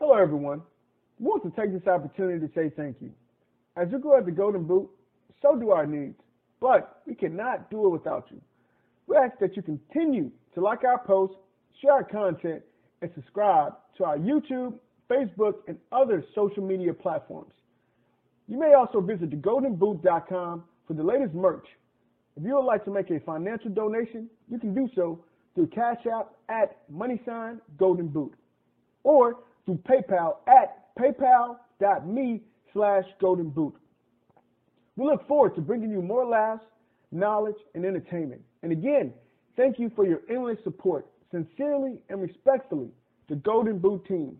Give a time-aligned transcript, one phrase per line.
[0.00, 0.60] Hello, everyone.
[1.20, 3.12] We want to take this opportunity to say thank you.
[3.76, 4.90] As you grow at the Golden Boot,
[5.40, 6.18] so do our needs,
[6.60, 8.40] but we cannot do it without you.
[9.06, 11.36] We ask that you continue to like our posts,
[11.80, 12.62] share our content,
[13.02, 14.74] and subscribe to our YouTube,
[15.08, 17.52] Facebook, and other social media platforms.
[18.48, 21.66] You may also visit thegoldenboot.com for the latest merch.
[22.36, 25.20] If you would like to make a financial donation, you can do so
[25.54, 28.34] through Cash App at money sign golden boot
[29.04, 33.74] or through PayPal at paypal.me slash golden boot.
[34.96, 36.64] We look forward to bringing you more laughs,
[37.10, 38.42] knowledge, and entertainment.
[38.62, 39.12] And again,
[39.56, 41.06] thank you for your endless support.
[41.30, 42.90] Sincerely and respectfully,
[43.28, 44.36] the Golden Boot team.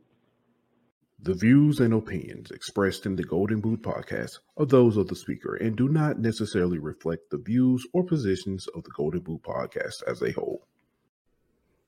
[1.20, 5.56] The views and opinions expressed in the Golden Boot podcast are those of the speaker
[5.56, 10.22] and do not necessarily reflect the views or positions of the Golden Boot podcast as
[10.22, 10.66] a whole.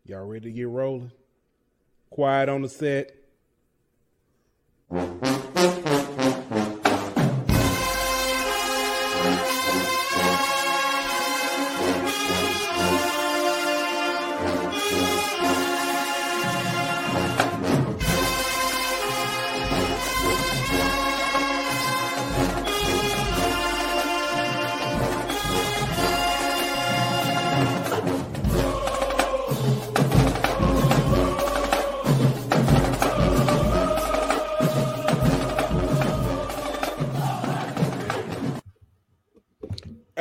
[0.07, 1.13] Y'all ready to get rolling?
[2.11, 3.13] Quiet on the set.
[4.91, 5.46] Thank you.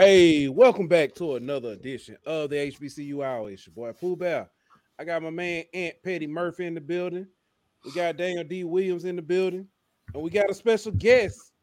[0.05, 3.49] Hey, welcome back to another edition of the HBCU Hour.
[3.49, 4.47] It's your boy Pooh Bear.
[4.99, 7.25] I got my man Aunt Petty Murphy in the building.
[7.83, 8.65] We got Daniel D.
[8.65, 9.67] Williams in the building,
[10.13, 11.53] and we got a special guest,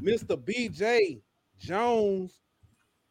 [0.00, 0.38] Mr.
[0.38, 1.20] BJ
[1.58, 2.40] Jones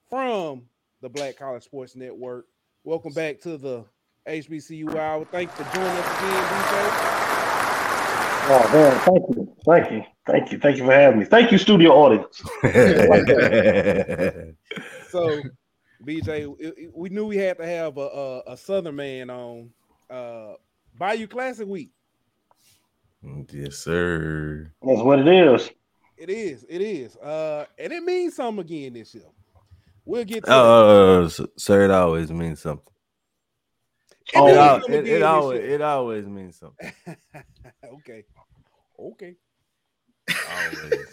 [0.09, 0.63] from
[1.01, 2.47] the Black College Sports Network.
[2.83, 3.85] Welcome back to the
[4.27, 5.25] HBCU Hour.
[5.25, 7.19] Thanks for joining us again, BJ.
[8.51, 11.25] Oh man, thank you, thank you, thank you, thank you for having me.
[11.25, 12.41] Thank you, studio audience.
[15.11, 15.41] So,
[16.05, 19.71] BJ, it- it- we knew we had to have a, a, a Southern man on
[20.09, 20.53] uh,
[20.97, 21.89] Bayou Classic Week.
[23.51, 24.71] yes, sir.
[24.83, 25.69] That's what it is.
[26.17, 29.23] It is, it is, uh, and it means something again this year.
[30.05, 32.85] We'll get to Oh, s- sir, it always means something.
[34.33, 34.39] that.
[34.41, 35.69] oh, It It, something it, it always year.
[35.71, 36.91] it always means something.
[37.85, 38.25] okay,
[38.99, 39.35] okay,
[40.51, 41.05] Always.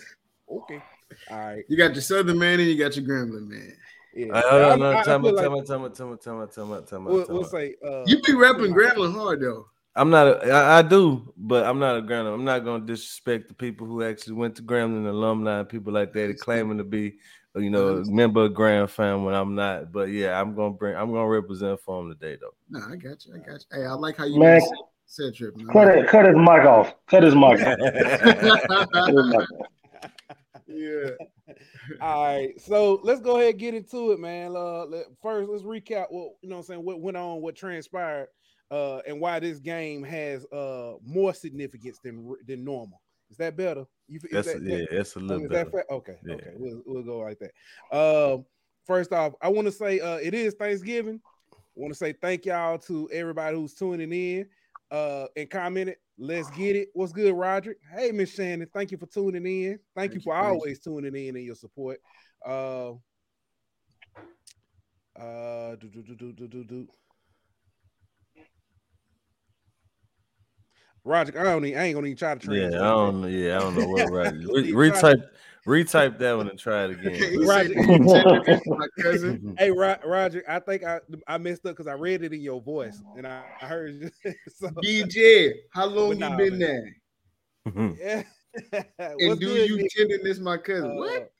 [0.51, 0.83] okay.
[1.31, 1.65] All right.
[1.69, 3.73] You got your Southern man and you got your Grambling man.
[4.15, 4.29] Yeah.
[4.33, 6.09] Uh, no, I- no, I- I tell me, feel tell like me, tell me, tell
[6.11, 7.49] me, tell me, tell me, tell me, We'll, tell we'll me.
[7.49, 9.67] say uh, You be rapping Grambling hard though.
[9.95, 10.27] I'm not.
[10.27, 12.35] A, I, I do, but I'm not a Grambling.
[12.35, 15.91] I'm not going to disrespect the people who actually went to Grambling, alumni, and people
[15.93, 17.15] like that, claiming to be,
[17.55, 19.93] you know, a member of Gram Fam when I'm not.
[19.93, 20.95] But yeah, I'm gonna bring.
[20.97, 22.55] I'm gonna represent for them today, though.
[22.69, 23.35] No, I got you.
[23.35, 23.67] I got you.
[23.73, 24.61] Hey, I like how you Man.
[25.07, 25.57] Guys said trip.
[25.57, 25.67] man.
[25.69, 26.95] Cut it, cut his mic off.
[27.07, 27.79] Cut his mic off.
[27.79, 30.11] Cut his mic off.
[30.67, 31.11] yeah.
[32.01, 34.55] All right, so let's go ahead and get into it, man.
[34.57, 36.57] Uh, let, first, let's recap what you know.
[36.57, 38.29] What I'm saying what went on, what transpired,
[38.71, 43.01] uh, and why this game has uh more significance than than normal.
[43.31, 43.85] Is that better?
[44.09, 45.65] You, is That's that- yeah, that- that's a little is better.
[45.65, 45.85] that fair?
[45.91, 46.35] Okay, Yeah.
[46.35, 47.53] okay, we'll, we'll go like that.
[47.97, 48.45] Um,
[48.87, 51.21] first off, I want to say uh, it is Thanksgiving.
[51.53, 54.47] I want to say thank y'all to everybody who's tuning in
[54.91, 55.97] uh, and commented.
[56.19, 56.89] Let's get it.
[56.95, 57.79] What's good, Roderick?
[57.95, 58.69] Hey, Miss Shannon.
[58.73, 59.79] Thank you for tuning in.
[59.95, 60.61] Thank, you for you, thank you.
[60.61, 61.99] always tuning in and your support.
[62.45, 62.93] Uh,
[65.19, 66.89] uh, do, do, do, do, do, do, do.
[71.05, 72.67] Roger, I don't need, I ain't gonna even try to Yeah.
[72.67, 73.31] I don't.
[73.31, 74.33] Yeah, I don't know what right.
[74.33, 75.23] Re- retype,
[75.67, 77.41] retype that one and try it again.
[77.47, 77.75] Roger.
[77.75, 79.55] said he said this to my cousin.
[79.59, 82.61] Hey, Ro- Roger, I think I I messed up because I read it in your
[82.61, 84.11] voice and I, I heard you.
[84.57, 86.95] so, BJ, how long But you been man.
[87.67, 87.93] there?
[88.01, 88.23] yeah.
[88.99, 89.91] And What's do good, you Nick?
[89.97, 90.93] tending this my cousin?
[90.93, 91.31] Uh, what?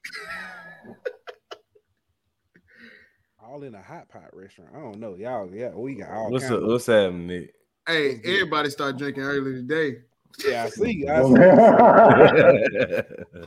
[3.41, 4.71] All in a hot pot restaurant.
[4.75, 5.15] I don't know.
[5.15, 7.53] Y'all, yeah, we got all what's kinds up, of- what's happening, Nick?
[7.87, 9.99] Hey, everybody start drinking early today.
[10.45, 11.07] Yeah, I see.
[11.07, 11.33] I see.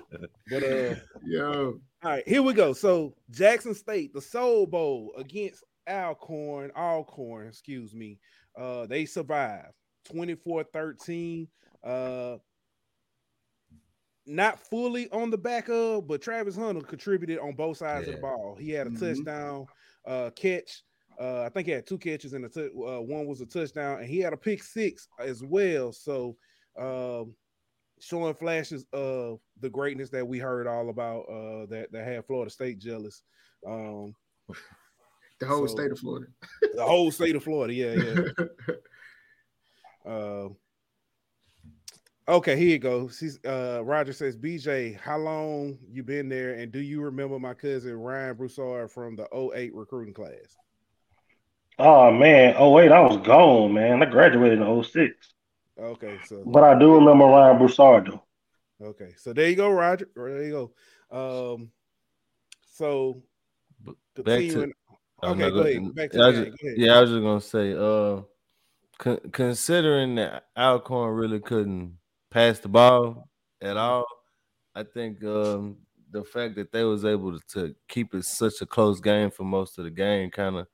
[0.50, 0.94] But uh,
[1.24, 2.72] Yo, all right, here we go.
[2.72, 8.18] So Jackson State, the Soul Bowl against Alcorn, Alcorn, excuse me.
[8.58, 9.68] Uh, they survived
[10.12, 11.46] 24-13.
[11.84, 12.36] Uh
[14.26, 18.20] not fully on the back of, but Travis Hunter contributed on both sides of the
[18.20, 18.56] ball.
[18.60, 19.00] He had a Mhm.
[19.00, 19.66] touchdown
[20.06, 20.82] uh catch.
[21.18, 23.98] Uh, I think he had two catches and a tou- uh, one was a touchdown,
[24.00, 25.92] and he had a pick six as well.
[25.92, 26.36] So,
[26.78, 27.34] um,
[28.00, 32.50] showing flashes of the greatness that we heard all about uh, that that had Florida
[32.50, 33.22] State jealous.
[33.66, 34.14] Um,
[35.40, 36.26] the whole So- state of Florida.
[36.74, 38.44] the whole state of Florida, yeah, yeah.
[40.12, 40.48] Uh,
[42.28, 43.08] Okay, here you go.
[43.08, 47.54] She's, uh, Roger says, BJ, how long you been there, and do you remember my
[47.54, 50.56] cousin Ryan Broussard from the 08 recruiting class?
[51.80, 54.00] Oh man, oh wait, I was gone, man.
[54.00, 55.34] I graduated in 06.
[55.80, 58.22] Okay, so But I do remember Ryan Broussard though.
[58.88, 60.08] okay, so there you go, Roger.
[60.14, 60.70] There you
[61.10, 61.54] go.
[61.54, 61.70] Um,
[62.72, 63.22] so
[63.84, 64.72] But back to continuing.
[65.22, 65.94] Okay, not go ahead.
[65.94, 66.78] Back to yeah, I was just, Go ahead.
[66.78, 68.22] yeah, I was just gonna say, uh,
[68.98, 71.98] con- considering that Alcorn really couldn't
[72.30, 73.28] pass the ball
[73.60, 74.06] at all,
[74.74, 75.76] I think um,
[76.10, 79.44] the fact that they was able to, to keep it such a close game for
[79.44, 80.66] most of the game kind of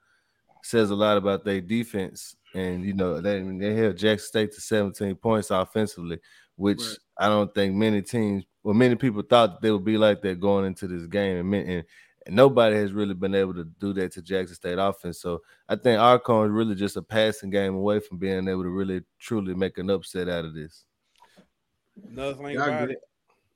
[0.66, 2.36] says a lot about their defense.
[2.54, 6.18] And you know, they they held Jackson State to 17 points offensively,
[6.56, 6.96] which Right.
[7.18, 10.40] I don't think many teams, well, many people thought that they would be like that
[10.40, 11.84] going into this game, and, and,
[12.26, 15.20] and nobody has really been able to do that to Jackson State offense.
[15.20, 18.68] So I think Alcorn is really just a passing game away from being able to
[18.68, 20.84] really truly make an upset out of this.
[22.10, 22.98] Another thing about it,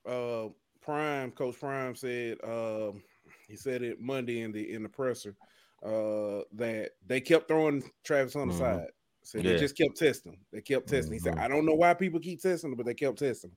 [0.07, 0.49] uh,
[0.81, 3.03] Prime Coach Prime said um,
[3.47, 5.35] he said it Monday in the in the presser
[5.83, 8.57] uh, that they kept throwing Travis on the Mhm.
[8.57, 8.87] side.
[9.23, 9.53] So Yeah.
[9.53, 10.39] they just kept testing.
[10.51, 11.13] They kept testing.
[11.13, 11.41] He said, Mhm.
[11.41, 13.55] "I don't know why people keep testing, but they kept testing."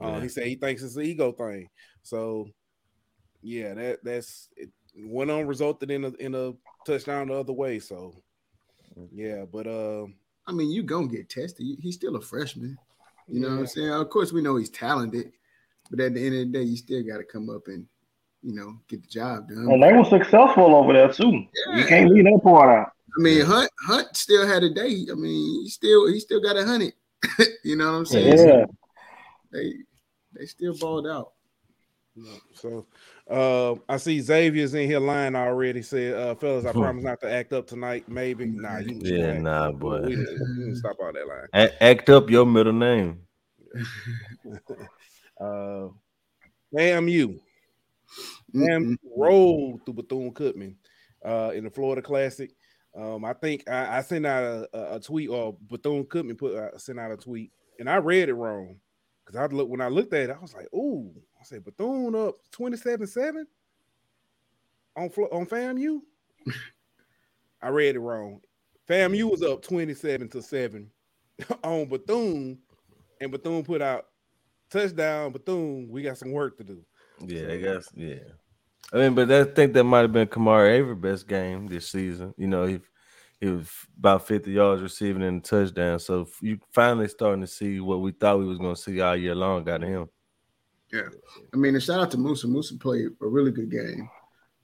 [0.00, 1.68] Uh, he said he thinks it's an ego thing.
[2.02, 2.50] So,
[3.42, 6.54] yeah, that that's it went on resulted in a in a
[6.84, 7.78] touchdown the other way.
[7.78, 8.22] So,
[9.12, 10.06] yeah, but uh,
[10.46, 11.66] I mean, you gonna get tested.
[11.80, 12.78] He's still a freshman.
[13.26, 13.90] You know what I'm saying?
[13.90, 15.32] Of course, we know he's talented,
[15.90, 17.86] but at the end of the day, you still got to come up and
[18.48, 19.70] you know get the job done.
[19.70, 21.44] And they were successful over there too.
[21.74, 22.92] You can't leave that part out.
[23.18, 25.06] I mean, Hunt Hunt still had a day.
[25.10, 26.94] I mean, he still he still got a hundred.
[27.64, 28.48] you know what I'm saying?
[28.48, 28.64] Yeah.
[29.52, 29.74] They
[30.34, 31.32] they still balled out.
[32.54, 32.86] So
[33.30, 35.82] uh, I see Xavier's in here lying already.
[35.82, 36.78] Said, uh, fellas, I Hmm.
[36.80, 38.08] promise not to act up tonight.
[38.08, 38.46] Maybe.
[38.46, 40.00] Nah, you Yeah, you- nah, we, boy.
[40.00, 40.16] we,
[40.66, 41.46] we stop all that line.
[41.52, 43.20] A- act up your middle name.
[45.40, 45.90] Uh,
[46.74, 47.28] FAMU.
[47.28, 47.40] Fam
[48.54, 48.96] Mm-mm.
[49.16, 50.74] rolled through Bethune Cookman
[51.24, 52.50] uh, in the Florida Classic.
[52.96, 56.54] Um, I think I, I sent out a, a, a tweet, or Bethune Cookman put
[56.54, 58.76] uh, sent out a tweet, and I read it wrong
[59.24, 62.14] because I look when I looked at it, I was like, "Ooh!" I said Bethune
[62.14, 63.46] up twenty seven seven
[64.96, 66.00] on on FAMU.
[67.62, 68.40] I read it wrong.
[68.88, 70.90] FAMU was up twenty seven to seven
[71.62, 72.58] on Bethune,
[73.20, 74.06] and Bethune put out
[74.70, 75.32] touchdown.
[75.32, 76.82] Bethune, we got some work to do.
[77.26, 77.88] Yeah, I guess.
[77.94, 78.18] Yeah.
[78.92, 82.34] I mean, but I think that might have been Kamara Avery best game this season.
[82.38, 82.80] You know, he
[83.40, 83.68] he was
[83.98, 85.98] about 50 yards receiving and a touchdown.
[86.00, 89.16] So you finally starting to see what we thought we was going to see all
[89.16, 90.08] year long out of him.
[90.92, 91.08] Yeah.
[91.54, 92.48] I mean, and shout out to Moussa.
[92.48, 94.08] Moussa played a really good game.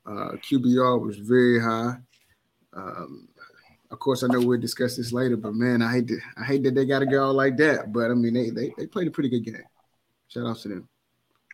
[0.06, 1.96] Uh, QBR was very high.
[2.72, 3.28] Um,
[3.90, 6.64] of course, I know we'll discuss this later, but man, I hate to, I hate
[6.64, 7.92] that they got to go like that.
[7.92, 9.62] But I mean, they, they they played a pretty good game.
[10.28, 10.88] Shout out to them.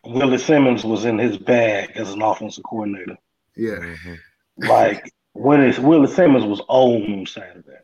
[0.05, 3.17] Willie Simmons was in his bag as an offensive coordinator.
[3.55, 4.17] Yeah, Mhm.
[4.57, 7.77] Like Willie, Willie Simmons was on Saturday.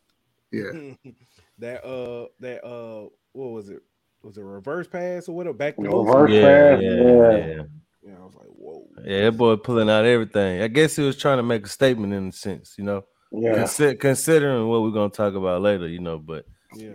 [0.51, 0.93] yeah.
[1.59, 3.81] that uh that uh what was it?
[4.23, 5.55] Was it a reverse pass or whatever?
[5.57, 6.41] Back to Reverse Yeah,
[6.75, 7.37] pass, yeah, yeah.
[7.55, 7.63] yeah.
[8.03, 8.87] Yeah, I was like, whoa.
[9.05, 10.61] Yeah, that boy pulling out everything.
[10.61, 13.55] I guess he was trying to make a statement in a sense, you know, Yeah.
[13.55, 16.17] Consi- considering what we're going to talk about later, you know.
[16.17, 16.45] But
[16.75, 16.89] Yeah.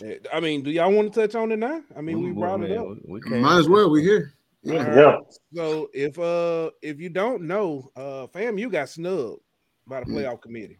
[0.00, 0.26] Right.
[0.32, 1.82] I mean, do y'all want to touch on it now?
[1.96, 2.86] I mean, we brought it up.
[3.04, 3.38] We, we.
[3.40, 3.90] Might as well.
[3.90, 4.32] We here.
[4.68, 4.94] Yeah.
[4.96, 5.16] Yeah.
[5.54, 9.40] So if uh if you don't know, uh FAMU got snubbed
[9.86, 10.14] by the Mm.
[10.14, 10.78] playoff committee.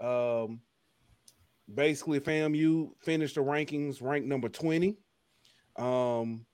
[0.00, 0.60] Um
[1.74, 4.96] basically FAMU finished the rankings ranked number 20.
[5.76, 6.46] Um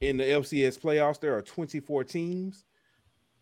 [0.00, 2.64] in the FCS playoffs, there are 24 teams.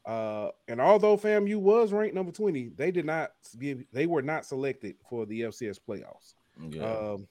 [0.04, 4.44] Uh, and although FAMU was ranked number 20, they did not give they were not
[4.44, 6.35] selected for the FCS playoffs.
[6.71, 6.82] Yeah.
[6.85, 7.26] Um,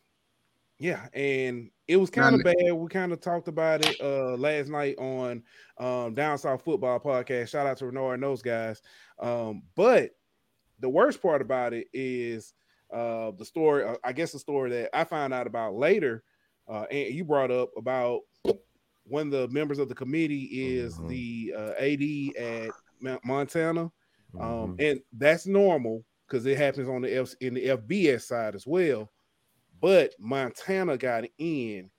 [0.82, 2.74] yeah, and it was kind of bad.
[2.74, 5.44] We kind of talked about it uh last night on
[5.78, 7.50] um Down South Football Podcast.
[7.50, 8.82] Shout out to Renard and those guys.
[9.20, 10.12] Um, but
[10.80, 12.54] the worst part about it is
[12.92, 13.84] uh the story.
[13.86, 16.24] Uh, I guess the story that I found out about later.
[16.68, 18.22] Uh, and you brought up about
[19.04, 21.10] one of the members of the committee is Mhm.
[21.10, 22.72] the uh, AD at
[23.02, 23.92] Mount Montana.
[24.40, 24.92] Um, Mhm.
[24.92, 29.12] and that's normal because it happens on the F in the FBS side as well.
[29.82, 31.90] But Montana got in,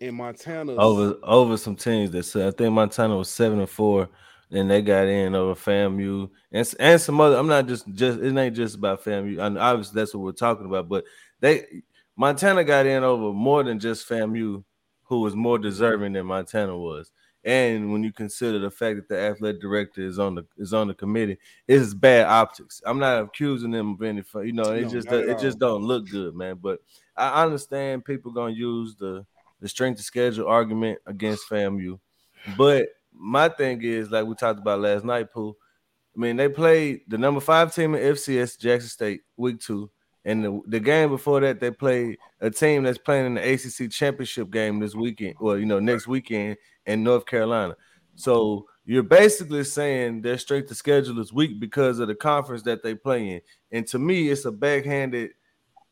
[0.00, 4.08] and Montana over over some teams that said I think Montana was seven and four,
[4.50, 7.36] and they got in over FAMU and and some other.
[7.36, 9.44] I'm not just just it ain't just about FAMU.
[9.44, 11.04] And obviously that's what we're talking about, but
[11.40, 11.82] they
[12.16, 14.62] Montana got in over more than just FAMU,
[15.04, 17.10] who was more deserving than Montana was.
[17.44, 20.86] And when you consider the fact that the athletic director is on the is on
[20.86, 22.80] the committee, it's bad optics.
[22.86, 25.82] I'm not accusing them of any, fu- you know, it No, just it just don't
[25.82, 26.58] look good, man.
[26.62, 26.80] But
[27.16, 29.26] I understand people gonna use the
[29.60, 31.98] the strength of schedule argument against FAMU.
[32.56, 35.56] But my thing is, like we talked about last night, Pooh.
[36.16, 39.90] I mean, they played the number five team in FCS, Jackson State, week two.
[40.24, 43.90] And the, the game before that, they played a team that's playing in the ACC
[43.90, 47.76] championship game this weekend, well, you know, next weekend in North Carolina.
[48.14, 52.82] So you're basically saying their strength of schedule is weak because of the conference that
[52.82, 53.40] they play in.
[53.70, 55.30] And to me, it's a backhanded,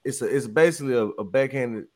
[0.05, 1.87] it's a it's basically a, a backhanded,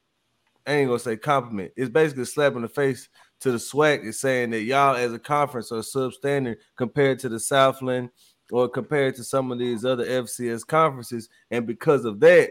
[0.66, 1.72] I ain't gonna say compliment.
[1.76, 3.08] It's basically a slap in the face
[3.40, 7.40] to the SWAC is saying that y'all as a conference are substandard compared to the
[7.40, 8.10] Southland
[8.52, 11.28] or compared to some of these other FCS conferences.
[11.50, 12.50] And because of that,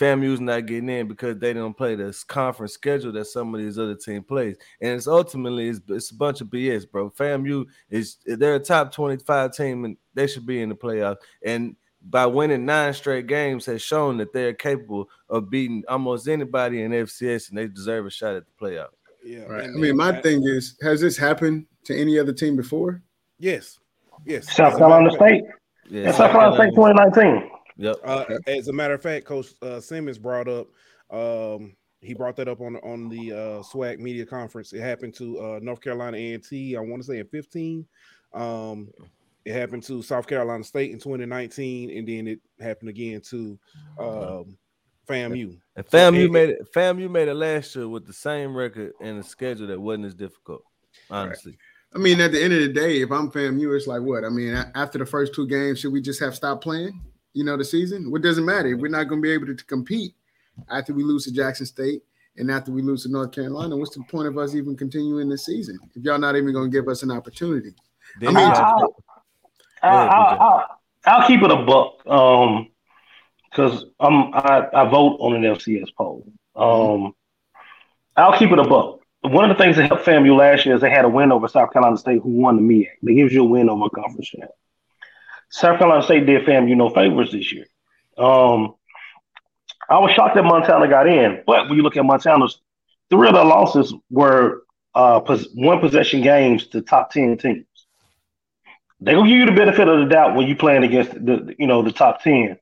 [0.00, 3.78] FAMU's not getting in because they don't play this conference schedule that some of these
[3.78, 7.10] other team plays, and it's ultimately it's, it's, a bunch of BS, bro.
[7.10, 11.18] FAMU is they're a top twenty five team and they should be in the playoffs.
[11.44, 16.82] And by winning nine straight games has shown that they're capable of beating almost anybody
[16.82, 18.88] in FCS, and they deserve a shot at the playoffs.
[19.22, 19.64] Yeah, right.
[19.64, 23.02] I mean, my thing is, has this happened to any other team before?
[23.38, 23.79] Yes,
[24.24, 24.54] yes.
[24.54, 25.44] South Carolina State.
[25.88, 27.50] Yeah, South Carolina State 2019.
[27.76, 27.96] Yep.
[28.04, 30.68] Uh, as a matter of fact, Coach uh, Simmons brought up.
[31.10, 34.72] Um, he brought that up on on the uh, SWAC media conference.
[34.72, 36.76] It happened to uh, North Carolina A&T.
[36.76, 37.86] I want to say in 15.
[38.32, 38.90] Um,
[39.44, 43.58] it happened to South Carolina State in 2019, and then it happened again to
[43.98, 44.58] um,
[45.08, 45.58] FAMU.
[45.76, 46.72] And FAMU so, made it.
[46.74, 50.14] FAMU made it last year with the same record and a schedule that wasn't as
[50.14, 50.62] difficult.
[51.10, 51.52] Honestly.
[51.52, 51.58] Right.
[51.94, 54.24] I mean, at the end of the day, if I'm FAMU, it's like what?
[54.24, 57.00] I mean, after the first two games, should we just have stopped playing?
[57.32, 58.10] you know, the season.
[58.10, 58.76] What doesn't matter?
[58.76, 60.14] We're not going to be able to, to, compete
[60.68, 62.02] after we lose to Jackson State
[62.36, 63.76] and after we lose to North Carolina.
[63.76, 66.76] What's the point of us even continuing the season if y'all not even going to
[66.76, 67.74] give us an opportunity?
[68.20, 68.94] I mean, I'll,
[69.82, 70.66] I'll, I'll,
[71.06, 72.68] I'll, keep it a buck um,
[73.48, 76.26] because I'm I, I, vote on an FCS poll.
[76.56, 77.14] Um,
[78.16, 78.99] I'll keep it a buck.
[79.22, 81.46] One of the things that helped FAMU last year is they had a win over
[81.46, 82.88] South Carolina State, who won the MEAC.
[83.02, 84.50] That gives you a win over a conference champ.
[85.50, 87.66] South Carolina State did FAMU no favors this year.
[88.16, 88.74] Um,
[89.88, 92.60] I was shocked that Montana got in, but when you look at Montana's
[93.10, 94.62] three of their losses were
[94.94, 95.20] uh,
[95.54, 97.66] one possession games to top ten teams.
[99.00, 101.66] They will give you the benefit of the doubt when you're playing against the you
[101.66, 102.56] know the top ten.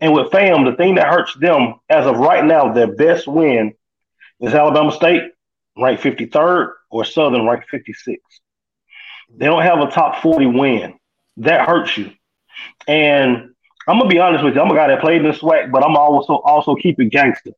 [0.00, 3.74] And with FAM, the thing that hurts them as of right now, their best win
[4.40, 5.22] is Alabama State,
[5.76, 8.22] ranked 53rd, or Southern, ranked 56.
[9.36, 10.94] They don't have a top 40 win.
[11.38, 12.12] That hurts you.
[12.86, 13.54] And
[13.86, 15.84] I'm gonna be honest with you, I'm a guy that played in the SWAC, but
[15.84, 17.50] I'm also also keeping gangster.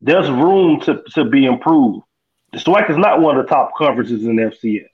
[0.00, 2.04] There's room to, to be improved.
[2.52, 4.86] The SWAC is not one of the top conferences in FCS.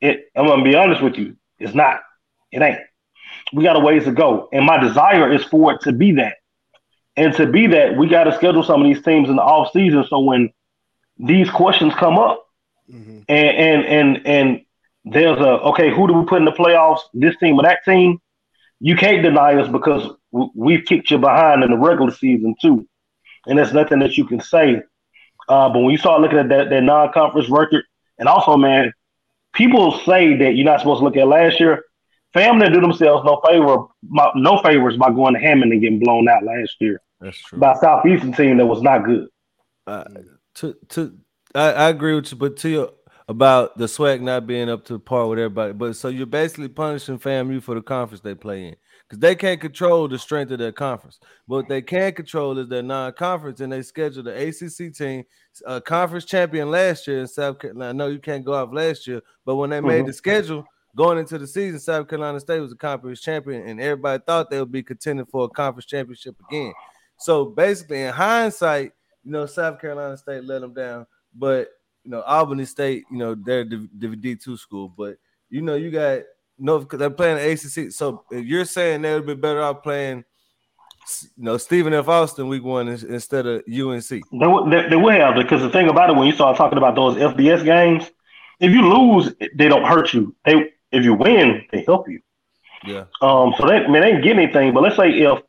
[0.00, 2.00] It, I'm gonna be honest with you, it's not.
[2.50, 2.80] It ain't.
[3.52, 6.36] We got a ways to go, and my desire is for it to be that.
[7.16, 9.70] And to be that, we got to schedule some of these teams in the off
[9.72, 10.50] season, so when
[11.22, 12.46] these questions come up,
[12.90, 13.20] mm-hmm.
[13.28, 14.60] and and and and
[15.04, 17.00] there's a okay, who do we put in the playoffs?
[17.14, 18.20] This team or that team?
[18.82, 22.86] you can't deny us because we've kicked you behind in the regular season too,
[23.46, 24.82] and there's nothing that you can say.
[25.48, 27.84] Uh, but when you start looking at that, that non-conference record,
[28.18, 28.92] and also, man,
[29.52, 31.84] people say that you're not supposed to look at last year.
[32.34, 33.86] Family do themselves no favor,
[34.34, 37.00] no favors by going to Hammond and getting blown out last year.
[37.20, 37.60] That's true.
[37.60, 39.28] By a Southeastern team that was not good.
[39.86, 40.04] Uh,
[40.56, 41.18] to to,
[41.54, 42.90] I, I agree with you, but to your
[43.28, 45.72] about the SWAC not being up to par with everybody.
[45.72, 48.76] But so you're basically punishing FAMU for the conference they play in
[49.08, 51.18] because they can't control the strength of their conference.
[51.46, 55.24] But what they can control is their non-conference, and they scheduled the ACC team,
[55.66, 57.90] a conference champion last year in South Carolina.
[57.90, 59.88] I know you can't go off last year, but when they mm-hmm.
[59.88, 60.64] made the schedule
[60.96, 64.58] going into the season, South Carolina State was a conference champion, and everybody thought they
[64.58, 66.72] would be contending for a conference championship again.
[67.18, 68.92] So basically, in hindsight,
[69.24, 71.68] you know, South Carolina State let them down, but
[72.04, 75.16] you know, Albany State, you know, they're the, the D two school, but
[75.50, 76.22] you know, you got
[76.58, 77.92] no because they're playing the ACC.
[77.92, 80.24] So you're saying they would be better off playing,
[81.36, 82.08] you know, Stephen F.
[82.08, 84.08] Austin week one instead of UNC.
[84.08, 86.94] They, they, they will have because the thing about it when you start talking about
[86.94, 88.10] those FBS games,
[88.60, 90.34] if you lose, they don't hurt you.
[90.44, 92.20] They if you win, they help you.
[92.84, 93.04] Yeah.
[93.20, 93.54] Um.
[93.58, 95.42] So they I mean they didn't get anything, but let's say if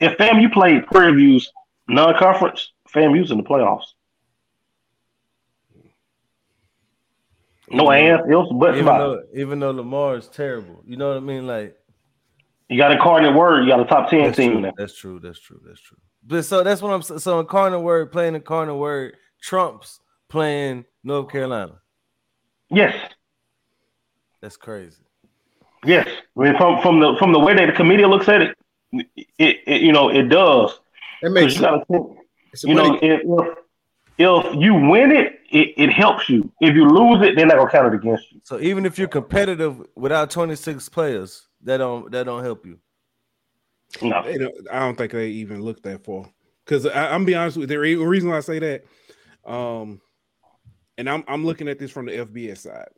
[0.00, 1.52] if FAMU played Prairie View's
[1.86, 3.84] non-conference, FAMU's in the playoffs.
[7.72, 11.20] No ass, else but even though, even though Lamar is terrible, you know what I
[11.20, 11.46] mean?
[11.46, 11.76] Like
[12.68, 14.62] you got Incarnate Word, you got a top ten that's team.
[14.62, 15.20] True, that's true.
[15.22, 15.60] That's true.
[15.64, 15.98] That's true.
[16.26, 21.80] But so that's what I'm so Incarnate Word playing Incarnate Word trumps playing North Carolina.
[22.70, 22.96] Yes.
[24.40, 25.02] That's crazy.
[25.84, 28.58] Yes, I mean, from from the from the way that the committee looks at it,
[28.92, 29.06] it,
[29.38, 30.78] it you know it does.
[31.22, 31.84] It makes you, gotta,
[32.62, 33.20] you know if,
[34.18, 36.50] if you win it, it, it helps you.
[36.60, 38.40] If you lose it, they're not gonna count it against you.
[38.44, 42.78] So even if you're competitive without 26 players, that don't that don't help you.
[44.02, 46.30] No, Don't, I don't think they even look that far.
[46.64, 48.84] Because I'm be honest with you, the reason why I say that,
[49.44, 50.00] um,
[50.96, 52.88] and I'm I'm looking at this from the FBS side.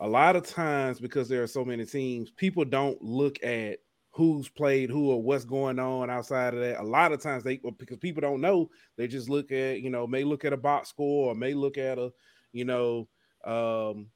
[0.00, 3.78] A lot of times, because there are so many teams, people don't look at
[4.14, 6.80] who's played who or what's going on outside of that.
[6.80, 10.06] A lot of times they because people don't know, they just look at, you know,
[10.06, 12.12] may look at a box score or may look at a,
[12.52, 13.08] you know,
[13.44, 14.06] um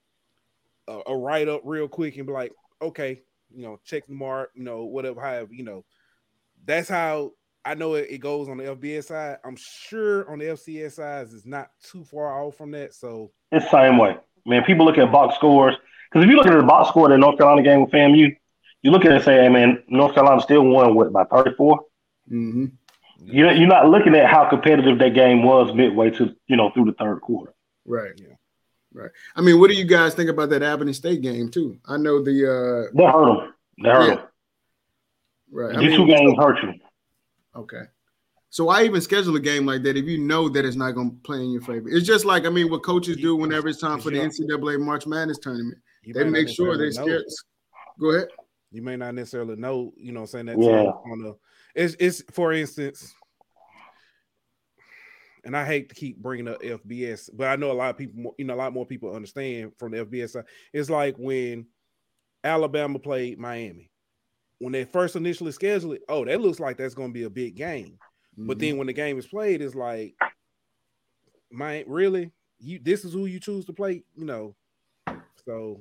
[0.87, 3.21] a, a write-up real quick and be like, okay,
[3.53, 5.85] you know, check the mark, you know, whatever, however, you know.
[6.65, 7.33] That's how
[7.65, 9.39] I know it, it goes on the FBS side.
[9.45, 12.95] I'm sure on the FCS side it's not too far off from that.
[12.95, 14.17] So it's the same way.
[14.47, 15.75] Man, people look at box scores.
[16.09, 18.35] Because if you look at the box score the North Carolina game with FAMU,
[18.83, 21.81] you look at it and say, hey, man, North Carolina still won what by 34.
[22.31, 22.67] Mm-hmm.
[23.25, 26.85] You're, you're not looking at how competitive that game was midway to you know through
[26.87, 27.53] the third quarter.
[27.85, 28.13] Right.
[28.17, 28.35] Yeah.
[28.93, 29.11] Right.
[29.35, 31.79] I mean, what do you guys think about that Albany State game too?
[31.87, 33.55] I know the uh that hurt them.
[33.79, 34.15] That hurt yeah.
[34.15, 34.25] them.
[35.51, 35.71] Right.
[35.71, 36.75] These I mean, two games hurt you.
[37.57, 37.83] Okay.
[38.51, 41.11] So I even schedule a game like that if you know that it's not going
[41.11, 41.89] to play in your favor.
[41.89, 45.07] It's just like I mean, what coaches do whenever it's time for the NCAA March
[45.07, 45.79] Madness tournament,
[46.15, 47.25] they make sure they scared.
[47.99, 48.29] Go ahead
[48.71, 50.91] you may not necessarily know, you know, saying that yeah.
[50.91, 51.33] on a
[51.75, 53.15] it's it's for instance,
[55.45, 58.35] and I hate to keep bringing up FBS, but I know a lot of people,
[58.39, 60.45] you know, a lot more people understand from the FBS side.
[60.73, 61.67] It's like when
[62.45, 63.91] Alabama played Miami.
[64.61, 67.31] When they first initially scheduled it, oh, that looks like that's going to be a
[67.31, 67.99] big game.
[68.37, 68.47] Mm-hmm.
[68.49, 70.15] But then when the game is played, it's like,
[71.51, 74.57] my really, you this is who you choose to play, you know.
[75.45, 75.81] So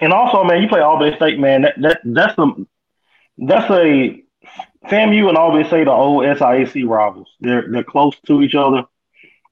[0.00, 1.62] and also, man, you play Albany State, man.
[1.62, 2.66] That, that that's the
[3.38, 4.22] that's a
[4.86, 7.30] FAMU and Albany State are old SIAC rivals.
[7.40, 8.84] They're they're close to each other.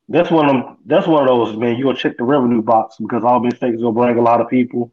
[0.08, 0.76] That's one of them.
[0.84, 1.76] That's one of those, man.
[1.76, 4.48] You gonna check the revenue box because Albany State is gonna bring a lot of
[4.48, 4.92] people.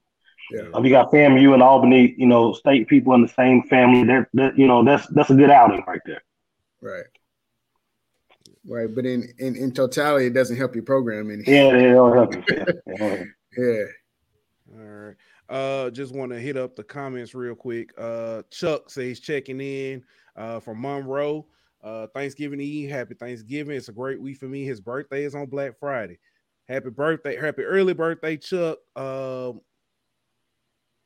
[0.51, 0.69] Yeah.
[0.73, 4.03] Um, you got FAMU and Albany, you know, state people in the same family.
[4.03, 6.23] They're, they're, you know, that's that's a good outing right there.
[6.81, 7.05] Right.
[8.67, 11.43] Right, but in, in in totality, it doesn't help your program any.
[11.45, 12.43] Yeah, it don't help you.
[12.87, 13.23] yeah.
[13.57, 13.85] yeah.
[14.73, 15.15] All right.
[15.49, 17.91] Uh, just want to hit up the comments real quick.
[17.97, 20.03] Uh, Chuck says checking in
[20.35, 21.45] uh, from Monroe.
[21.83, 23.75] Uh, Thanksgiving Eve, happy Thanksgiving.
[23.75, 24.63] It's a great week for me.
[24.65, 26.19] His birthday is on Black Friday.
[26.67, 28.77] Happy birthday, happy early birthday, Chuck.
[28.95, 29.61] Um,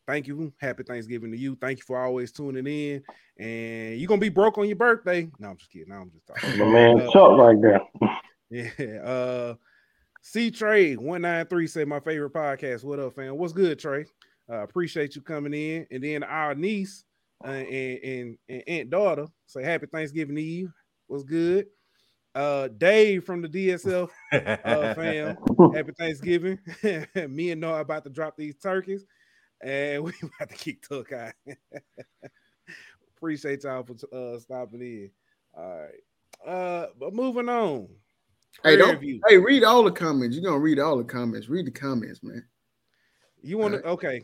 [0.08, 0.51] thank you.
[0.60, 1.56] Happy Thanksgiving to you.
[1.56, 3.03] Thank you for always tuning in.
[3.38, 5.29] And you're gonna be broke on your birthday.
[5.39, 5.89] No, I'm just kidding.
[5.89, 6.60] No, I'm just talking.
[6.60, 7.82] My man, uh, Chuck right there.
[8.79, 9.01] yeah.
[9.03, 9.56] Uh
[10.25, 12.84] C Trey 193 said my favorite podcast.
[12.84, 13.38] What up, fam?
[13.38, 14.06] What's good, Trey?
[14.49, 15.88] Uh, appreciate you coming in.
[15.91, 17.03] And then our niece
[17.43, 20.71] uh, and, and, and aunt daughter say happy Thanksgiving Eve.
[21.08, 21.67] Was good.
[22.36, 25.38] Uh, Dave from the DSL uh, fam,
[25.75, 26.58] happy Thanksgiving.
[27.29, 29.06] Me and Noah about to drop these turkeys,
[29.62, 31.34] and we about to kick Tuck out.
[33.15, 35.12] Appreciate y'all for uh, stopping in.
[35.56, 37.88] All right, uh, but moving on.
[38.63, 38.99] Hey, don't.
[39.27, 40.36] Hey, read all the comments.
[40.36, 41.49] You're gonna read all the comments.
[41.49, 42.43] Read the comments, man.
[43.43, 43.86] You want to?
[43.86, 44.23] Okay.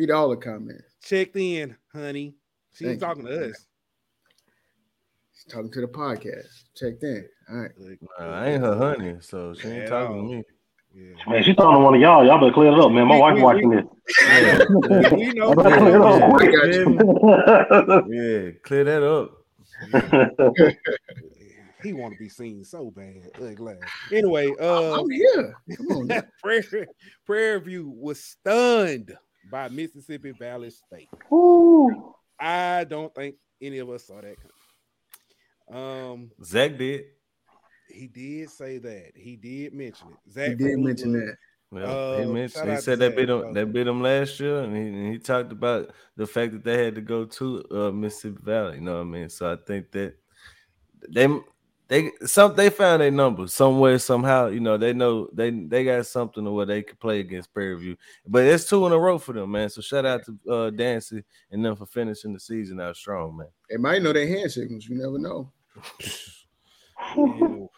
[0.00, 0.84] Read all the comments.
[1.02, 2.34] Checked in, honey.
[2.72, 3.38] She's Thank talking you.
[3.38, 3.66] to us.
[5.34, 6.46] She's talking to the podcast.
[6.74, 7.28] Checked in.
[7.50, 7.70] All right.
[8.18, 10.42] I ain't her honey, so she ain't talking to me.
[10.94, 11.12] Yeah.
[11.30, 12.24] Man, she's talking to one of y'all.
[12.24, 13.08] Y'all better clear it up, man.
[13.08, 13.84] My we, wife we, watching we, this.
[14.22, 14.64] Yeah.
[15.12, 15.52] we know.
[18.08, 19.44] yeah, clear that up.
[21.82, 23.30] he want to be seen so bad.
[23.54, 23.80] Glad.
[24.10, 25.54] Anyway, uh, I'm here.
[25.76, 26.08] Come on.
[26.42, 26.86] Prairie,
[27.26, 29.14] Prairie View was stunned
[29.50, 31.08] by Mississippi Valley State.
[31.32, 32.14] Ooh.
[32.38, 34.36] I don't think any of us saw that
[35.74, 37.04] Um, Zach did.
[37.88, 39.12] He did say that.
[39.14, 40.32] He did mention it.
[40.32, 41.36] Zach he did mention that.
[41.72, 44.76] Well, uh, he mentioned he said they beat them they beat them last year, and
[44.76, 48.40] he, and he talked about the fact that they had to go to uh, Mississippi
[48.42, 48.76] Valley.
[48.76, 49.28] You know what I mean?
[49.28, 50.14] So I think that
[51.08, 51.28] they
[51.90, 54.46] they some they found a number somewhere somehow.
[54.46, 57.96] You know they know they they got something where they could play against Prairie View,
[58.28, 59.68] but it's two in a row for them, man.
[59.68, 63.48] So shout out to uh, Dancy and them for finishing the season out strong, man.
[63.68, 64.86] They might know their hand signals.
[64.88, 65.50] You never know.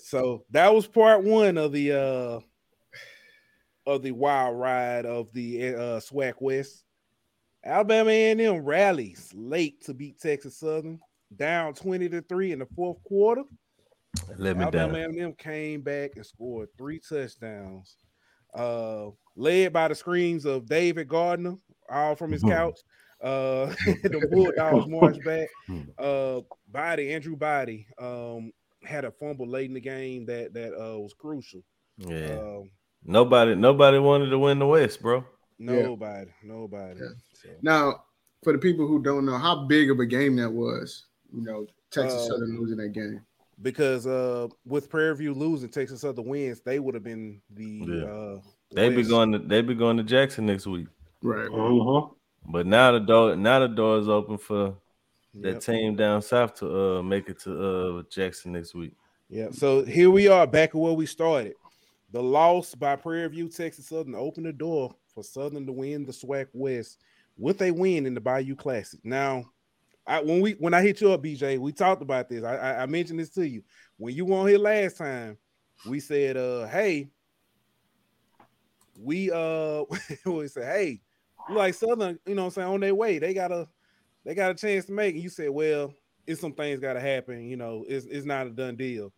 [0.00, 2.40] so that was part one of the uh
[3.86, 6.82] of the wild ride of the uh SWAC West.
[7.64, 10.98] Alabama A&M rallies late to beat Texas Southern
[11.36, 13.42] down 20 to 3 in the fourth quarter.
[14.38, 15.18] Let me Alabama down.
[15.18, 17.96] A&M came back and scored three touchdowns,
[18.54, 21.56] uh, led by the screams of David Gardner,
[21.90, 22.78] all from his couch.
[23.20, 23.66] Uh,
[24.02, 25.48] the Bulldogs march back.
[25.98, 28.52] Uh, Body Andrew Body um
[28.84, 31.62] had a fumble late in the game that that uh was crucial.
[31.96, 32.38] Yeah.
[32.38, 32.70] Um,
[33.04, 35.24] nobody, nobody wanted to win the West, bro.
[35.58, 37.00] nobody, nobody.
[37.00, 37.06] Yeah.
[37.32, 38.04] So, Now,
[38.42, 41.66] for the people who don't know, how big of a game that was, you know,
[41.90, 43.20] Texas Uh, Southern losing that game.
[43.62, 48.04] because uh with Prairie View losing Texas Southern wins, they would have been the Yeah.
[48.04, 48.40] uh
[48.72, 49.08] They be West.
[49.10, 50.88] going to they be going to Jackson next week.
[51.22, 51.48] Right.
[51.48, 52.14] Mhm.
[52.46, 54.76] But now the door now the door is open for
[55.34, 55.60] that Yep.
[55.62, 58.92] team down south to uh make it to uh Jackson next week.
[59.30, 61.54] Yeah, so here we are back at where we started.
[62.12, 66.12] The loss by Prairie View, Texas Southern opened the door for Southern to win the
[66.12, 66.98] SWAC West
[67.36, 69.00] with a win in the Bayou Classic.
[69.04, 69.50] Now,
[70.06, 72.44] I when we when I hit you up, BJ, we talked about this.
[72.44, 73.62] I, I, I mentioned this to you
[73.96, 75.38] when you weren't here last time.
[75.88, 77.08] We said, uh, hey,
[78.98, 79.84] we uh
[80.26, 81.00] we said, hey,
[81.50, 83.18] like Southern, you know what I'm saying, on their way.
[83.18, 83.68] They got a
[84.24, 85.20] they got a chance to make it.
[85.20, 85.92] You said, well,
[86.26, 89.12] it's some things gotta happen, you know, it's it's not a done deal.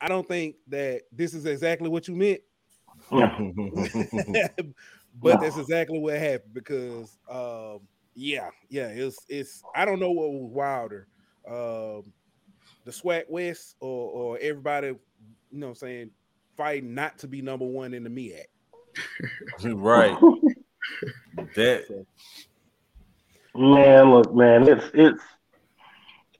[0.00, 2.40] I don't think that this is exactly what you meant,
[5.20, 7.80] but that's exactly what happened because um
[8.20, 11.08] yeah, yeah, it's it's I don't know what was wilder.
[11.48, 12.12] Um
[12.84, 14.96] the SWAC West or or everybody, you
[15.52, 16.10] know what I'm saying,
[16.56, 18.44] fighting not to be number one in the MEAC.
[19.74, 20.16] right.
[21.56, 22.04] That
[23.54, 25.22] Man, look, man, it's it's.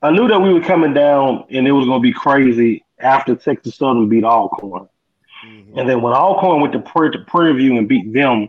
[0.03, 3.35] I knew that we were coming down, and it was going to be crazy after
[3.35, 4.89] Texas Southern beat Alcorn,
[5.45, 5.77] Mhm.
[5.79, 8.49] and then when Alcorn went to Prairie, to Prairie View and beat them,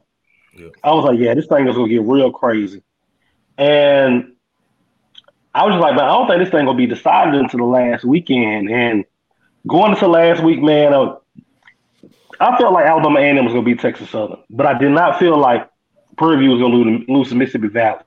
[0.55, 0.67] Yeah.
[0.83, 2.83] I was like, yeah, this thing is going to get real crazy,
[3.61, 4.33] and
[5.53, 7.65] I was just like, man, I don't think this thing to be decided until the
[7.65, 9.05] last weekend, and
[9.67, 11.15] going into last week, man, uh,
[12.39, 15.37] I felt like Alabama A&M was to be Texas Southern, but I did not feel
[15.37, 15.69] like
[16.17, 18.03] Prairie View was to lose, lose to Mississippi Valley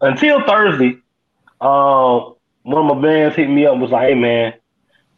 [0.00, 0.98] until Thursday,
[1.60, 2.30] uh,
[2.62, 4.54] one of my bands hit me up and was like, "Hey man,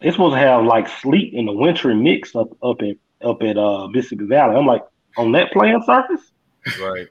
[0.00, 3.56] it's supposed to have like sleet in the wintry mix up up at up at
[3.56, 4.84] uh, Mississippi Valley." I'm like,
[5.16, 6.32] "On that playing surface?
[6.80, 7.08] right.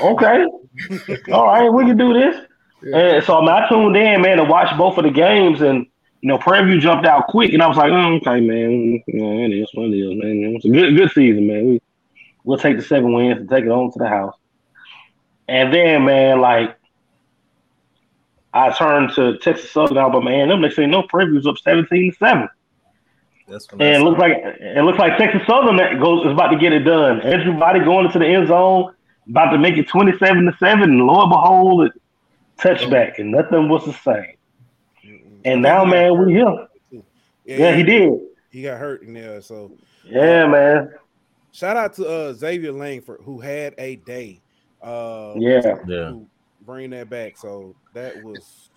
[0.00, 0.44] Okay,
[1.32, 2.36] all right, we can do this."
[2.92, 5.86] And so I, mean, I tuned in, man, to watch both of the games, and
[6.20, 9.02] you know, Prairie View jumped out quick, and I was like, oh, "Okay, man, you
[9.06, 10.54] know, it is what it is, man.
[10.54, 11.66] It's a good good season, man.
[11.66, 11.82] We
[12.44, 14.36] we'll take the seven wins and take it on to the house."
[15.48, 16.76] And then, man, like
[18.56, 20.62] I turned to Texas Southern but man, them.
[20.62, 22.48] They say no, Prairie View's up seventeen to seven,
[23.46, 26.48] That's when and it looks like it looks like Texas Southern that goes is about
[26.48, 27.20] to get it done.
[27.20, 28.94] Everybody going into the end zone,
[29.28, 31.92] about to make it twenty seven to seven, and lo and behold, it
[32.58, 34.36] touchback, and nothing was the same.
[35.44, 36.66] And now, man, we here.
[37.44, 38.12] Yeah, he did.
[38.50, 39.72] He got hurt in there, so
[40.04, 40.92] Yeah, man.
[41.52, 44.40] Shout out to uh, Xavier Lankford who had a day.
[44.82, 45.76] Uh, Yeah.
[45.86, 46.14] Yeah.
[46.62, 47.36] bring that back.
[47.36, 48.70] So that was,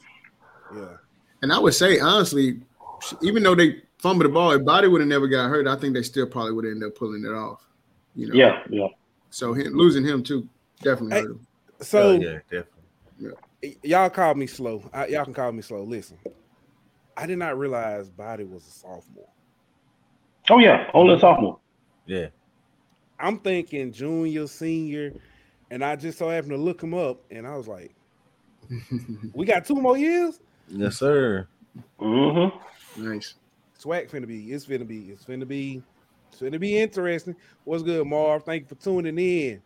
[0.75, 0.97] yeah,
[1.41, 2.61] And I would say honestly,
[3.21, 5.93] even though they fumbled the ball, if Body would have never got hurt, I think
[5.93, 7.65] they still probably would end up pulling it off.
[8.15, 8.35] You know.
[8.35, 8.87] Yeah, yeah.
[9.29, 10.47] So him, losing him too
[10.81, 11.21] definitely Hey.
[11.21, 11.47] hurt him.
[11.81, 13.33] So Oh, yeah, definitely.
[13.63, 14.83] y- y'all call me slow.
[14.93, 15.83] I, y'all can call me slow.
[15.83, 16.17] Listen,
[17.15, 19.29] I did not realize Body was a sophomore.
[20.49, 21.59] Oh yeah, only a sophomore.
[22.05, 22.27] Yeah.
[23.19, 25.13] I'm thinking junior, senior,
[25.69, 27.93] and I just so happened to look him up, and I was like,
[29.33, 30.39] we got two more years.
[30.67, 31.47] Yes, sir.
[31.99, 33.03] Mm-hmm.
[33.09, 33.35] nice.
[33.81, 34.51] SWAC finna be.
[34.51, 35.09] It's finna be.
[35.09, 35.81] It's finna be.
[36.31, 37.35] So it's finna be interesting.
[37.63, 38.43] What's good, Marv?
[38.43, 39.61] Thank you for tuning in.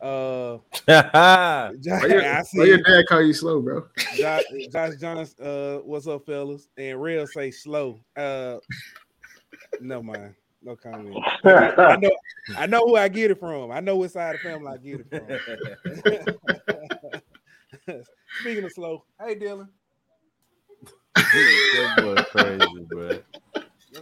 [0.00, 0.58] Uh,
[0.88, 1.72] yeah.
[1.80, 3.88] Josh, Why your, I why see your dad call you slow, bro?
[4.14, 5.44] Josh, Josh Johnson.
[5.44, 6.68] Uh, what's up, fellas?
[6.76, 8.00] And Real say slow.
[8.16, 8.58] Uh,
[9.80, 10.34] no mind.
[10.62, 11.16] No comment.
[11.44, 12.10] I know.
[12.56, 13.70] I know who I get it from.
[13.70, 16.22] I know what side of the family I get it
[17.86, 18.02] from.
[18.40, 19.68] Speaking of slow, hey Dylan,
[21.14, 23.18] that boy crazy, bro.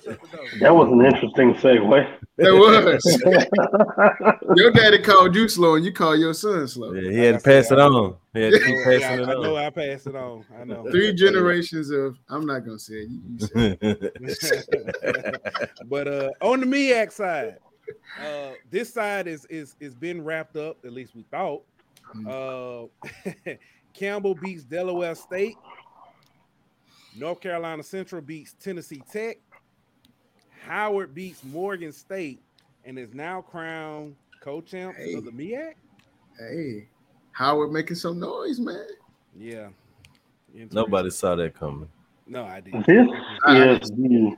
[0.07, 0.47] What's the door?
[0.61, 2.19] That was an interesting segue.
[2.39, 4.43] That was.
[4.57, 6.93] your daddy called you slow, and you called your son slow.
[6.93, 8.17] Yeah, he had to pass it on.
[8.35, 9.57] He had to keep Yeah, passing I, I know.
[9.57, 10.45] I passed it on.
[10.61, 10.87] I know.
[10.91, 13.11] Three generations of I'm not gonna say it.
[13.11, 15.71] You, you say it.
[15.87, 17.57] but uh on the MEAC side,
[18.21, 21.63] uh this side is is is been wrapped up, at least we thought.
[22.29, 22.85] Uh
[23.95, 25.57] Campbell beats Delaware State.
[27.17, 29.39] North Carolina Central beats Tennessee Tech.
[30.67, 32.41] Howard beats Morgan State
[32.85, 35.15] and is now crowned co-champs Hey.
[35.15, 35.75] of the MEAC.
[36.39, 36.89] Hey,
[37.33, 38.85] Howard making some noise, man.
[39.39, 39.69] Yeah.
[40.73, 41.89] Nobody saw that coming.
[42.27, 42.87] No, I didn't.
[42.87, 43.07] This
[43.83, 44.37] is the.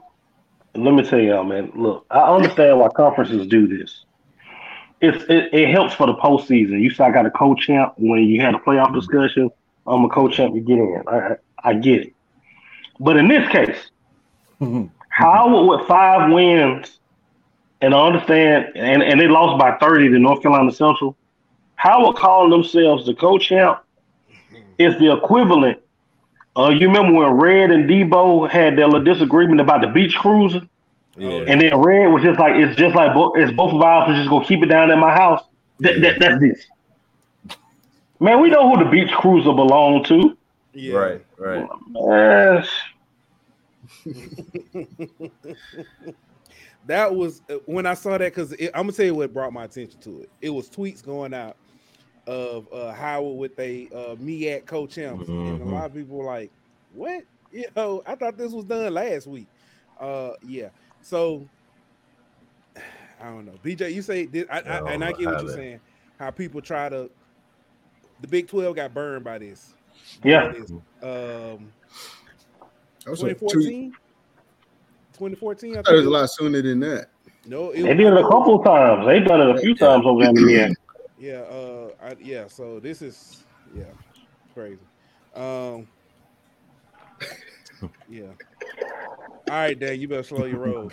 [0.74, 1.72] Let me tell y'all, man.
[1.74, 4.04] Look, I understand why conferences do this.
[5.00, 6.80] it's it, it helps for the postseason.
[6.82, 9.50] You said I got a co-champ when you had a playoff discussion.
[9.86, 10.54] I'm a co-champ.
[10.54, 11.02] You get in.
[11.08, 12.14] I I get it.
[13.00, 13.90] But in this case,
[15.18, 17.00] Howard with five wins,
[17.80, 21.16] and I understand, and, and they lost by 30 to North Carolina Central.
[21.74, 23.80] Howard calling themselves the co-champ
[24.78, 25.80] is the equivalent.
[26.56, 30.60] Uh, you remember when Red and Debo had their little disagreement about the beach cruiser?
[31.16, 31.44] Yeah.
[31.48, 34.30] And then Red was just like, it's just like bo- it's both of ours just
[34.30, 35.42] gonna keep it down at my house.
[35.80, 36.64] That, that, that's this.
[38.20, 40.38] Man, we know who the beach cruiser belonged to.
[40.74, 40.94] Yeah.
[40.94, 41.68] Right, right.
[41.88, 42.64] Man,
[46.86, 49.64] that was uh, when I saw that because I'm gonna tell you what brought my
[49.64, 50.30] attention to it.
[50.40, 51.56] It was tweets going out
[52.26, 55.72] of uh, Howard with a uh, MEAC co-champs, and a Mhm.
[55.72, 56.50] lot of people were like,
[56.94, 57.24] "What?
[57.50, 59.46] You know, I thought this was done last week."
[59.98, 60.68] Uh, yeah.
[61.00, 61.48] So
[62.76, 63.54] I don't know.
[63.64, 65.80] BJ, you say this, I, I I, and I get what you're that- saying.
[66.18, 67.10] How people try to.
[68.20, 69.72] The Big Twelve got burned by this.
[70.24, 70.48] yeah.
[70.48, 70.70] By this.
[70.70, 71.58] Um, That was
[72.26, 73.92] like two- 2014.
[75.12, 75.76] 2014.
[75.76, 77.10] I I thought it was a lot sooner than that.
[77.46, 79.06] No, They did it a couple of times.
[79.06, 80.76] They've done it a few times over there in the end.
[81.18, 82.46] Yeah, uh, I, yeah.
[82.46, 83.42] So this is
[83.74, 83.84] yeah,
[84.54, 84.78] crazy.
[85.34, 85.88] Um,
[88.08, 88.26] yeah.
[89.50, 90.90] All right, Dan, you better slow your roll.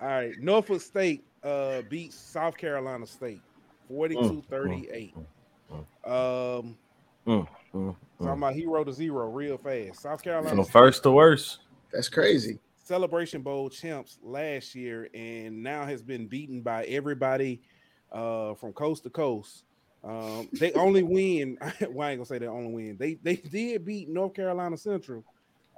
[0.00, 3.40] All right, Norfolk State uh beats South Carolina State
[3.90, 5.14] 42-38.
[6.04, 6.76] Um,
[7.76, 10.02] Mm, mm, talking about he hero to zero real fast.
[10.02, 11.58] South Carolina From State- first to worst.
[11.92, 12.58] That's crazy.
[12.84, 17.60] Celebration Bowl champs last year and now has been beaten by everybody
[18.12, 19.64] uh, from coast to coast.
[20.04, 21.58] Um, they only win.
[21.90, 22.96] well, I ain't gonna say they only win.
[22.98, 25.24] They they did beat North Carolina Central.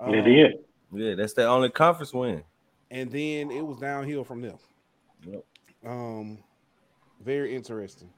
[0.06, 0.52] They um, did.
[0.92, 2.42] Yeah, that's their only conference win.
[2.90, 4.56] and then it was downhill from them.
[5.26, 5.44] Yep.
[5.86, 6.38] Um,
[7.22, 8.10] very interesting.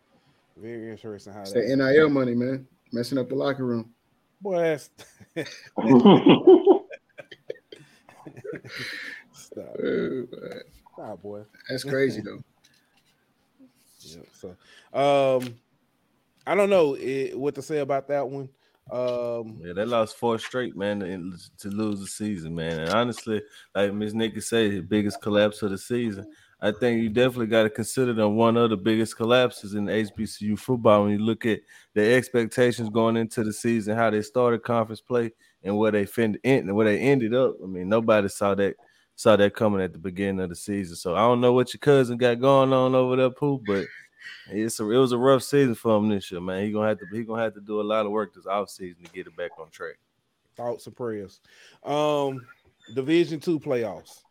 [0.56, 1.66] Very interesting how It's that.
[1.66, 2.66] that NIL money, man.
[2.92, 3.92] Messing up the locker room.
[4.40, 4.78] Boy,
[9.32, 10.22] stop, Uh,
[10.94, 11.42] stop, boy.
[11.68, 12.40] That's crazy though.
[14.02, 14.22] Yeah.
[14.32, 14.48] So,
[14.98, 15.56] um,
[16.46, 18.48] I don't know eh, what to say about that one.
[18.90, 22.80] Um, Yeah, they lost four straight, man, to, to lose the season, man.
[22.80, 23.42] And honestly,
[23.74, 26.32] like Miss Nikki said, the biggest collapse of the season.
[26.62, 30.58] I think you definitely got to consider them one of the biggest collapses in HBCU
[30.58, 31.60] football when you look at
[31.94, 36.38] the expectations going into the season, how they started conference play, and where they fin-
[36.44, 37.56] end, where they ended up.
[37.62, 38.76] I mean, nobody saw that
[39.16, 40.96] saw that coming at the beginning of the season.
[40.96, 43.84] So I don't know what your cousin got going on over there, Pooh, but
[44.50, 46.64] it's a, it was a rough season for him this year, man.
[46.64, 49.04] He gonna have to he gonna have to do a lot of work this offseason
[49.04, 49.98] to get it back on track.
[50.56, 51.40] thoughts and prayers.
[51.84, 52.46] Um,
[52.94, 54.22] Division two playoffs.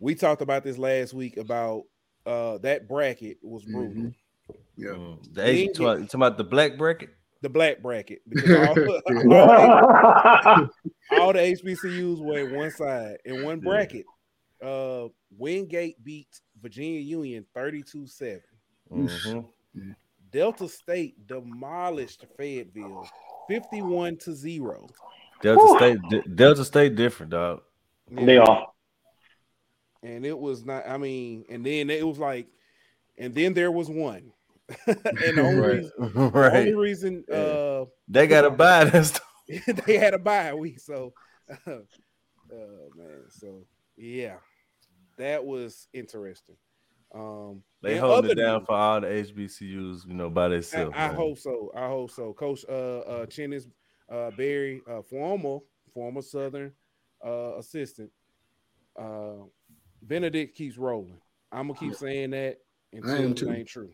[0.00, 1.84] We talked about this last week about
[2.26, 4.02] uh that bracket was brutal.
[4.04, 4.14] Mhm.
[4.76, 4.88] Yeah.
[4.90, 5.34] Mm.
[5.34, 7.10] The Asian, talking, about, talking about the black bracket.
[7.42, 10.68] The black bracket because all, all,
[11.20, 13.64] all the HBCUs were in one side in one Yeah.
[13.70, 14.06] bracket.
[14.62, 15.08] Uh,
[15.38, 16.28] Wingate beat
[16.60, 18.40] Virginia Union 32-7.
[18.92, 19.46] Mhm.
[20.30, 23.08] Delta State demolished Fayetteville
[23.48, 24.86] 51 to 0.
[25.42, 25.76] Delta Whew.
[25.78, 27.62] State, D- Delta State, different dog.
[28.10, 28.66] they are.
[30.02, 32.46] And it was not i mean and then it was like
[33.18, 34.32] and then there was one
[34.86, 36.76] and the only, Right, reason, the only right.
[36.76, 39.20] reason uh They got to buy this.
[39.86, 41.12] they had a bye week so
[41.66, 41.80] uh,
[42.96, 44.36] man so yeah
[45.18, 46.56] that was interesting
[47.14, 50.94] um They holding it down news- for all the HBCUs, you know, by themselves.
[50.96, 51.16] I man.
[51.16, 51.72] hope so.
[51.74, 52.32] I hope so.
[52.32, 53.66] Coach uh uh Chennis
[54.10, 55.58] uh Berry, uh former
[55.92, 56.72] former Southern
[57.24, 58.10] uh assistant.
[58.98, 59.44] Uh
[60.02, 61.20] Benedict keeps rolling.
[61.52, 62.58] I'm gonna keep saying that
[62.92, 63.50] until am it too.
[63.50, 63.90] ain't true.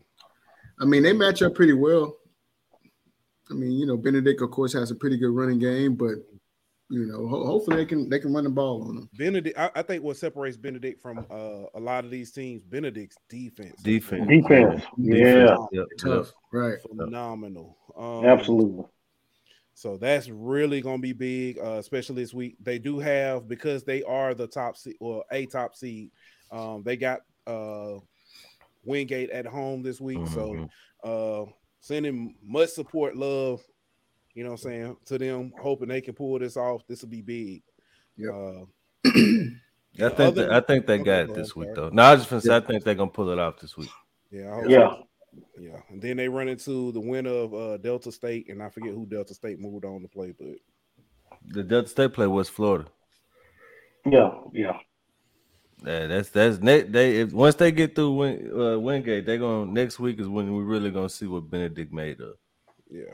[0.79, 2.17] I mean, they match up pretty well.
[3.49, 6.15] I mean, you know, Benedict, of course, has a pretty good running game, but
[6.89, 9.09] you know, ho- hopefully they can they can run the ball on them.
[9.17, 13.17] Benedict, I, I think what separates Benedict from uh a lot of these teams, Benedict's
[13.29, 13.81] defense.
[13.81, 14.27] Defense.
[14.27, 14.83] Defense.
[14.97, 16.77] Yeah, Yep, Tough, right?
[16.81, 17.77] Phenomenal.
[17.97, 18.85] Um, absolutely.
[19.77, 22.55] So that's really going to be big, uh, especially this week.
[22.59, 26.09] They do have because they are the top seed or a top seed.
[26.51, 27.99] Um, they got uh,
[28.83, 30.33] Wingate at home this week, Mhm.
[31.03, 33.61] so uh, sending much support, love.
[34.33, 36.81] You know what I'm saying to them, hoping they can pull this off.
[36.87, 37.61] This will be big.
[38.17, 38.33] Yep.
[38.33, 38.65] Uh,
[39.05, 39.09] I
[40.09, 41.89] think Other- that, I think they got it this week though.
[41.89, 43.89] No, I just gonna I think they're gonna pull it off this week.
[44.31, 44.77] yeah, I hope Yeah.
[44.89, 45.06] so.
[45.59, 45.79] Yeah.
[45.89, 49.05] And then they run into the winner of uh, Delta State, and I forget who
[49.05, 50.57] Delta State moved on to play, but
[51.47, 52.89] The Delta State play was Florida.
[54.05, 54.77] Yeah, yeah.
[55.85, 56.91] Yeah, that's that's next.
[56.91, 60.55] They if once they get through Win, uh, Wingate, they going next week is when
[60.55, 62.33] we really gonna see what Benedict made of.
[62.89, 63.13] Yeah.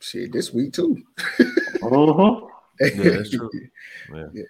[0.00, 1.02] Shit, this week too.
[1.82, 2.40] Uh-huh.
[2.80, 3.50] Yeah, that's true.
[4.12, 4.42] Yeah.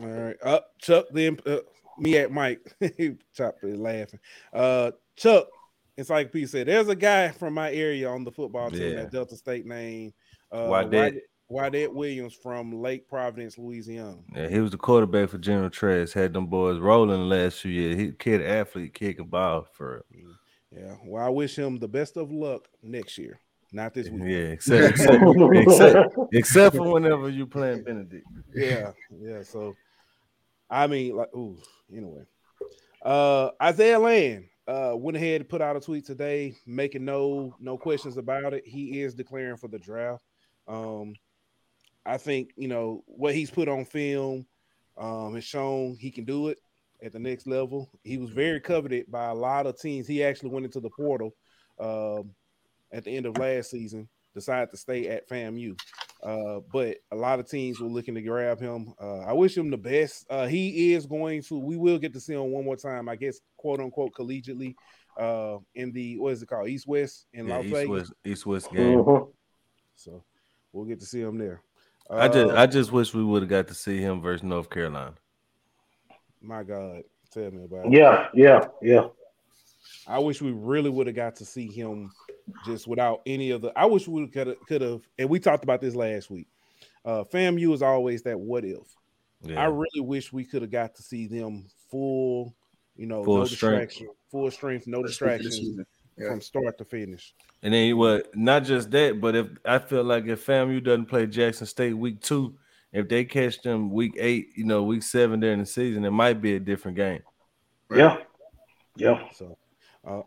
[0.00, 0.36] All right.
[0.42, 1.58] Uh, Chuck, then uh,
[1.98, 2.60] me at Mike.
[3.34, 4.20] Chop is laughing.
[4.52, 5.48] Uh, Chuck,
[5.96, 9.00] it's like P said, there's a guy from my area on the football team Yeah.
[9.02, 10.12] at Delta State named
[10.50, 11.14] uh, Wyatt.
[11.48, 14.16] Wyatt Williams from Lake Providence, Louisiana.
[14.34, 16.14] Yeah, he was the quarterback for General Trass.
[16.14, 17.98] Had them boys rolling the last few years.
[17.98, 20.30] He kid athlete, kicking ball for real.
[20.74, 20.94] Yeah.
[21.04, 23.38] Well, I wish him the best of luck next year,
[23.70, 24.22] not this week.
[24.24, 28.26] Yeah, except except, except except for whenever you playing Benedict.
[28.54, 29.42] yeah, yeah.
[29.42, 29.74] So,
[30.70, 31.58] I mean, like, ooh.
[31.94, 32.22] Anyway,
[33.04, 37.76] uh, Isaiah Land uh went ahead and put out a tweet today, making no no
[37.76, 38.62] questions about it.
[38.66, 40.24] He is declaring for the draft.
[40.68, 41.14] Um,
[42.06, 44.46] I think you know what he's put on film
[44.98, 46.58] um has shown he can do it
[47.02, 47.90] at the next level.
[48.04, 50.06] He was very coveted by a lot of teams.
[50.06, 51.34] He actually went into the portal
[51.80, 52.30] um
[52.92, 55.76] at the end of last season, decided to stay at FAMU.
[56.22, 58.94] Uh, but a lot of teams were looking to grab him.
[59.00, 60.24] Uh, I wish him the best.
[60.30, 61.58] Uh, he is going to.
[61.58, 64.74] We will get to see him one more time, I guess, quote unquote, collegiately,
[65.18, 67.90] uh, in the what is it called, East West in Yeah, Las East Vegas.
[67.90, 69.00] West East West game.
[69.00, 69.24] Uh-huh.
[69.96, 70.22] So
[70.72, 71.62] we'll get to see him there.
[72.08, 74.70] I just Uh, I just wish we would have got to see him versus North
[74.70, 75.14] Carolina.
[76.40, 77.92] my God, tell me about it.
[77.92, 79.06] Yeah, yeah, yeah.
[80.06, 82.10] I wish we really would have got to see him
[82.64, 83.72] just without any of the.
[83.76, 86.48] I wish we could have, could have, and we talked about this last week.
[87.04, 88.96] Uh, FAMU is always that what if.
[89.56, 92.54] I really wish we could have got to see them full,
[92.96, 93.88] you know, Full no strength.
[93.88, 95.86] distraction, full strength, no First week of the distractions.
[96.16, 96.28] Yeah.
[96.28, 97.34] from start to finish.
[97.62, 98.36] And then what?
[98.36, 102.20] Not just that, but if I feel like if FAMU doesn't play Jackson State week
[102.20, 102.54] two,
[102.92, 106.40] if they catch them week eight, you know, week seven during the season, it might
[106.42, 107.22] be a different game.
[107.90, 108.18] Yeah.
[108.96, 109.28] Yeah.
[109.34, 109.56] So,
[110.06, 110.22] uh,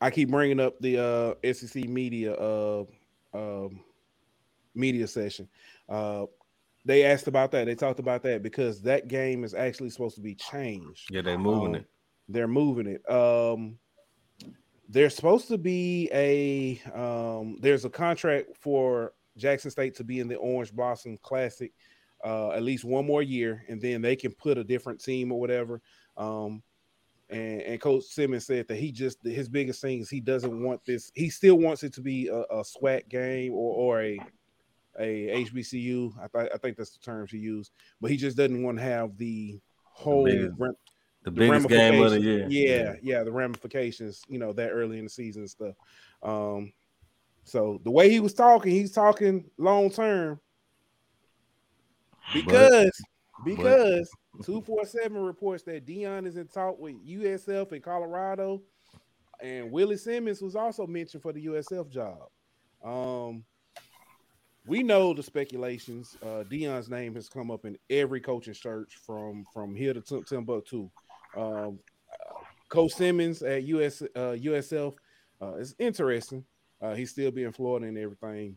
[0.00, 2.84] I keep bringing up the uh, SEC media uh,
[3.34, 3.80] um,
[4.74, 5.48] media session.
[5.88, 6.26] Uh,
[6.84, 7.66] they asked about that.
[7.66, 11.08] They talked about that because that game is actually supposed to be changed.
[11.10, 11.86] Yeah, they're moving Um, it.
[12.28, 13.10] They're moving it.
[13.10, 13.78] Um,
[14.88, 20.28] there's supposed to be a um, there's a contract for Jackson State to be in
[20.28, 21.72] the Orange Blossom Classic
[22.24, 25.40] uh, at least one more year, and then they can put a different team or
[25.40, 25.80] whatever.
[26.16, 26.62] Um,
[27.30, 30.84] and, and Coach Simmons said that he just his biggest thing is he doesn't want
[30.84, 31.10] this.
[31.14, 34.18] He still wants it to be a, a SWAC game or or a
[34.98, 36.12] a HBCU.
[36.20, 38.84] I, th- I think that's the terms he used, but he just doesn't want to
[38.84, 40.74] have the whole biggest- ram-
[41.22, 42.38] The the biggest game of the year.
[42.40, 45.74] ramifications- Yeah, yeah, the ramifications, you know, that early in the season and stuff.
[46.22, 46.72] Um,
[47.44, 50.40] so the way he was talking, he's talking long term
[52.32, 52.90] because
[53.44, 54.08] because
[54.44, 58.62] two four seven reports that Deion is in talk with USF in Colorado,
[59.42, 62.28] and Willie Simmons was also mentioned for the USF job.
[62.84, 63.44] Um,
[64.66, 66.16] we know the speculations.
[66.22, 70.24] Uh, Deion's name has come up in every coaching search from from here to Tim-
[70.24, 70.90] Timbuktu.
[71.36, 71.78] Um,
[72.68, 74.94] Coach Simmons at US uh, USF
[75.42, 76.44] uh, is interesting.
[76.80, 78.56] Uh, he's still being Florida and everything,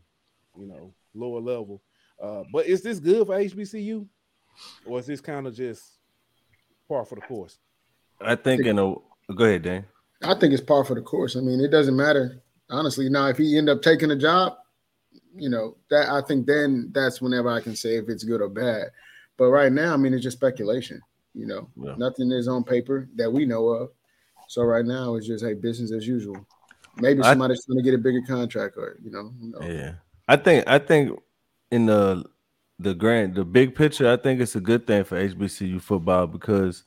[0.57, 1.81] you know, lower level.
[2.21, 4.07] Uh, but is this good for HBCU,
[4.86, 5.84] or is this kind of just
[6.88, 7.58] par for the course?
[8.22, 8.96] I think in a
[9.36, 9.86] go ahead, Dan.
[10.22, 11.36] I think it's par for the course.
[11.36, 13.10] I mean, it doesn't matter honestly.
[13.10, 14.58] Now, if he end up taking a job,
[15.36, 18.50] you know that I think then that's whenever I can say if it's good or
[18.50, 18.88] bad.
[19.38, 21.02] But right now, I mean, it's just speculation.
[21.34, 21.96] You know, Yeah.
[21.98, 23.89] nothing is on paper that we know of.
[24.48, 26.45] So right now, it's just hey, business as usual.
[26.97, 29.64] Maybe I- somebody's trying to get a bigger contract, or you know, who knows?
[29.64, 29.93] Yeah,
[30.28, 31.20] I think I think
[31.72, 32.24] in the
[32.84, 36.84] the grand the big picture, I think it's a good thing for HBCU football because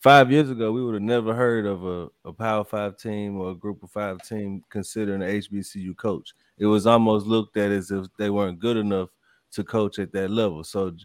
[0.00, 3.50] five years ago we would have never heard of a, a Power Five team or
[3.50, 6.32] a Group of Five team considering an HBCU coach.
[6.58, 9.10] It was almost looked at as if they weren't good enough
[9.52, 10.64] to coach at that level.
[10.64, 10.96] So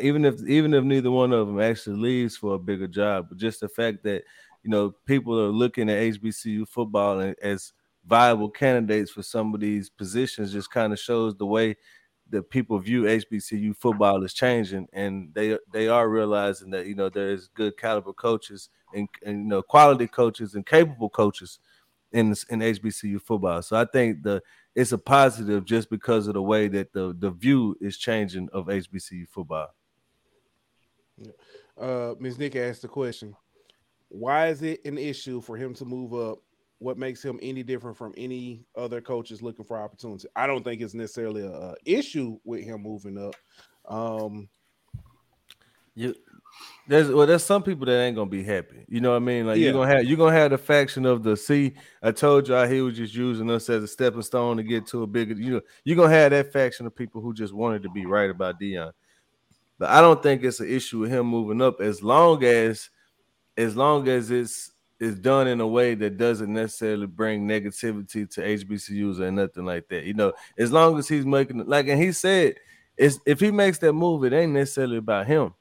[0.00, 3.38] even if even if neither one of them actually leaves for a bigger job, but
[3.38, 4.22] just the fact that
[4.62, 7.72] you know people are looking at HBCU football as
[8.06, 11.76] viable candidates for some of these positions just kind of shows the way
[12.32, 17.08] that people view HBCU football is changing, and they they are realizing that you know
[17.08, 21.60] there's good caliber coaches and, and you know quality coaches and capable coaches
[22.10, 23.62] in in HBCU football.
[23.62, 24.42] So I think the
[24.74, 28.66] it's a positive just because of the way that the the view is changing of
[28.66, 29.68] HBCU football.
[31.78, 32.38] Uh, Ms.
[32.38, 33.36] Nick asked the question:
[34.08, 36.38] Why is it an issue for him to move up?
[36.82, 40.26] What makes him any different from any other coaches looking for opportunity?
[40.34, 43.36] I don't think it's necessarily a, a issue with him moving up.
[43.92, 44.48] Um,
[45.94, 46.14] You
[46.88, 48.84] there's well, there's some people that ain't gonna be happy.
[48.88, 49.46] You know what I mean?
[49.46, 49.66] Like Yeah.
[49.66, 51.74] you're gonna have you're gonna have the faction of the see.
[52.02, 55.04] I told you he was just using us as a stepping stone to get to
[55.04, 55.34] a bigger.
[55.34, 58.28] You know, you're gonna have that faction of people who just wanted to be right
[58.28, 58.90] about Deion.
[59.78, 62.90] But I don't think it's an issue with him moving up as long as
[63.56, 64.71] as long as it's
[65.02, 69.88] it's done in a way that doesn't necessarily bring negativity to HBCUs or nothing like
[69.88, 70.04] that.
[70.04, 72.54] You know, as long as he's making like and he said,
[72.96, 75.54] it's if he makes that move, it ain't necessarily about him.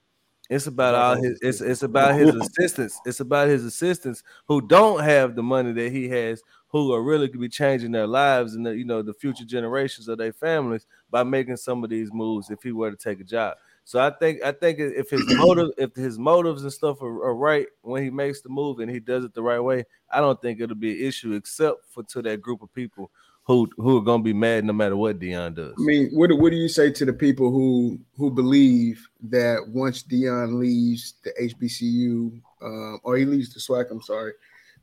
[0.47, 3.01] It's about all his it's it's about his assistants.
[3.03, 7.27] It's about his assistants who don't have the money that he has, who are really
[7.27, 10.85] could be changing their lives and the, you know the future generations of their families
[11.09, 13.57] by making some of these moves if he were to take a job.
[13.91, 17.35] So I think I think if his motive, if his motives and stuff are, are
[17.35, 20.41] right when he makes the move and he does it the right way, I don't
[20.41, 23.11] think it'll be an issue except for to that group of people
[23.43, 25.73] who who are gonna be mad no matter what Deion does.
[25.77, 29.67] I mean, what do- what do you say to the people who who believe that
[29.67, 32.31] once Deion leaves the HBCU
[32.61, 34.31] um, or he leaves the SWAC, I'm sorry,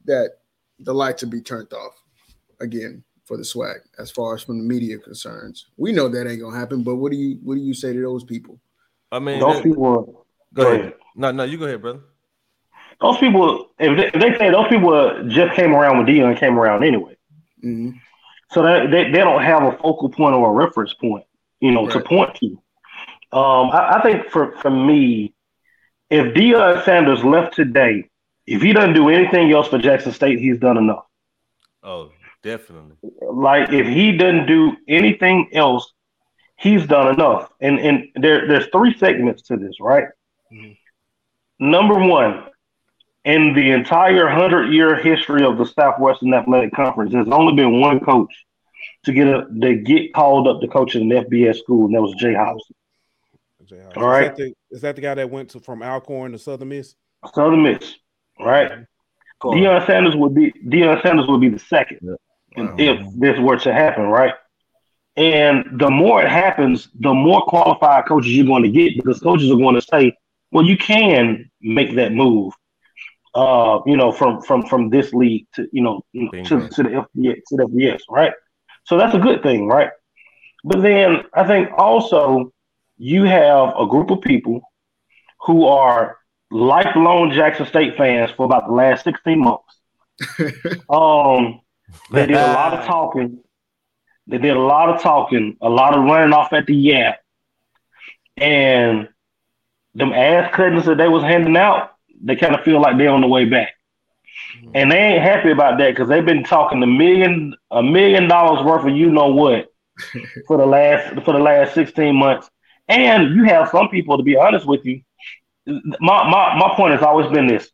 [0.05, 0.33] that
[0.81, 1.95] the lights will be turned off
[2.61, 5.65] again for the SWAC as far as from the media concerns.
[5.79, 8.03] We know that ain't gonna happen, but what do you what do you say to
[8.03, 8.61] those people?
[9.11, 10.05] I mean, Those that- people,
[10.55, 10.81] go go ahead.
[10.81, 10.95] ahead.
[11.17, 12.01] No, no, you go ahead, brother.
[13.01, 16.59] those people, if they, if they say those people just came around when Deion came
[16.59, 17.17] around anyway,
[17.65, 17.95] Mhm.
[18.51, 21.25] so that they, they don't have a focal point or a reference point,
[21.61, 22.47] you know, to point to.
[23.31, 25.35] Um, I, I think for for me,
[26.11, 28.09] if Deion Sanders left today,
[28.47, 31.05] if he doesn't do anything else for Jackson State, he's done enough.
[31.83, 32.11] Oh,
[32.43, 32.97] definitely.
[33.31, 35.93] like if he doesn't do anything else,
[36.59, 37.51] he's done enough.
[37.61, 40.09] And and there there's three segments to this, right?
[40.53, 40.77] Mhm.
[41.61, 42.45] Number one,
[43.25, 48.01] in the entire hundred year history of the Southwestern Athletic Conference, there's only been one
[48.01, 48.33] coach
[49.05, 52.03] to get a to get called up to coach in an FBS school, and that
[52.03, 52.75] was Jay Hopson.
[53.65, 54.03] Jay Hopson.
[54.03, 54.25] All right.
[54.25, 56.95] Is that, the, is that the guy that went to from Alcorn to Southern Miss?
[57.35, 57.95] Southern Miss,
[58.41, 58.73] right?
[59.43, 61.99] Deion Sanders would be Deion Sanders would be the second
[62.57, 62.75] Wow.
[62.79, 64.35] if this were to happen, right?
[65.19, 69.51] And the more it happens, the more qualified coaches you're going to get because coaches
[69.51, 70.17] are going to say,
[70.53, 72.55] "Well, you can make that move."
[73.35, 76.69] Uh, you know, from from from this league to you know to, Bingo.
[76.69, 78.33] to the FBS, to the FBS, right?
[78.85, 79.91] So that's a good thing, right?
[80.63, 82.53] But then I think also
[82.97, 84.61] you have a group of people
[85.41, 86.19] who are
[86.53, 89.65] lifelong Jackson State fans for about the last 16 months.
[90.91, 91.61] Um,
[92.11, 93.43] they did a lot of talking.
[94.29, 97.19] They did a lot of talking, a lot of running off at the yap,
[98.37, 99.09] and
[99.95, 101.93] them ass cuttings that they was handing out.
[102.21, 103.73] They kind of feel like they're on the way back,
[104.59, 104.73] mm-hmm.
[104.75, 108.63] and they ain't happy about that because they've been talking a million, a million dollars
[108.65, 109.73] worth of you know what
[110.47, 112.51] for the last for the last sixteen months.
[112.87, 115.01] And you have some people, to be honest with you,
[115.67, 117.71] my my my point has always been this: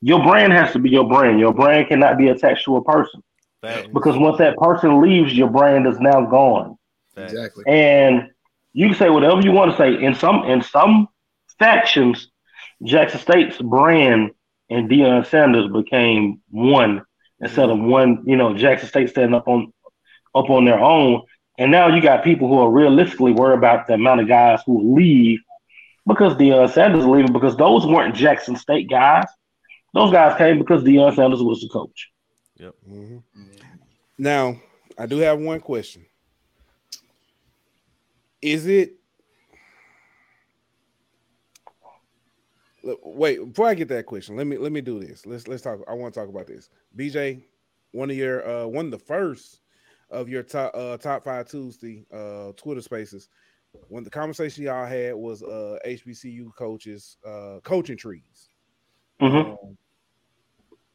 [0.00, 1.38] your brand has to be your brand.
[1.38, 3.22] Your brand cannot be attached to a person
[3.62, 3.88] Facts.
[3.92, 6.76] because once that person leaves, your brand is now gone.
[7.14, 7.32] Facts.
[7.32, 7.64] exactly.
[7.66, 8.30] And
[8.72, 10.02] you can say whatever you want to say.
[10.02, 11.08] In some in some
[11.58, 12.30] factions,
[12.84, 14.30] Jackson State's brand
[14.70, 17.02] and Deion Sanders became one
[17.40, 18.22] instead of one.
[18.26, 19.72] You know, Jackson State standing up on
[20.34, 21.22] up on their own.
[21.58, 24.74] And now you got people who are realistically worried about the amount of guys who
[24.74, 25.40] will leave
[26.06, 29.26] because Deion Sanders is leaving because those weren't Jackson State guys.
[29.92, 32.08] Those guys came because Deion Sanders was the coach.
[32.88, 33.22] Mhm.
[34.20, 34.60] Now,
[34.98, 36.04] I do have one question.
[38.42, 38.96] Is it
[43.02, 44.36] wait before I get that question?
[44.36, 45.24] Let me let me do this.
[45.24, 45.80] Let's let's talk.
[45.88, 46.68] I want to talk about this.
[46.98, 47.42] BJ,
[47.92, 49.60] one of your uh one of the first
[50.10, 53.30] of your top uh top five Tuesday uh Twitter spaces.
[53.88, 58.50] When the conversation y'all had was uh HBCU coaches uh coaching trees.
[59.22, 59.52] Mhm.
[59.52, 59.78] Um,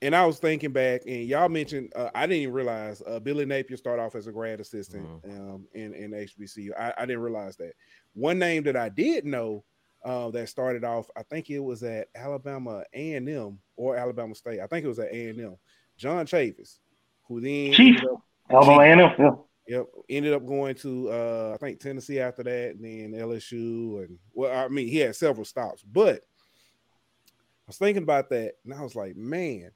[0.01, 3.45] and I was thinking back, and y'all mentioned uh, I didn't even realize uh, Billy
[3.45, 6.69] Napier started off as a grad assistant um, in in HBCU.
[6.77, 7.73] I, I didn't realize that.
[8.13, 9.63] One name that I did know
[10.03, 14.35] uh, that started off, I think it was at Alabama A and M or Alabama
[14.35, 14.59] State.
[14.59, 15.57] I think it was at A and M.
[15.97, 16.79] John Chavis,
[17.27, 17.95] who then Chief.
[17.97, 18.21] ended up-
[18.51, 19.31] Alabama A&M, yeah.
[19.67, 24.19] Yep, ended up going to uh, I think Tennessee after that, and then LSU, and
[24.35, 28.83] well, I mean he had several stops, but I was thinking about that, and I
[28.83, 29.71] was like, man.